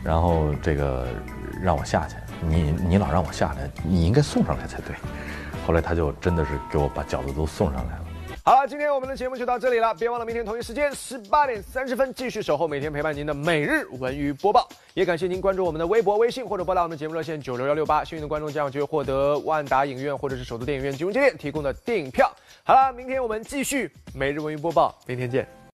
[0.02, 1.06] 然后这个
[1.60, 2.16] 让我下去。
[2.40, 4.96] 你你老让我下来，你应该送上来才对。
[5.66, 8.01] 后来他就真的是给我把饺子都送上来了。
[8.44, 14.68] 好了，今天我们的节目就到这里了，别忘了明天同一时间十八点三十分继续守候每天陪伴您的每日文娱播报。
[14.94, 22.28] 也感谢您关注我们的微博、微信或者拨打我们节目热线九六幺六八，幸运的观众将有机会获得万达影院或者是首都电影院金融街店提供的电影票。
[22.64, 25.61] 好了，明天我们继续每日文娱播报，明天见。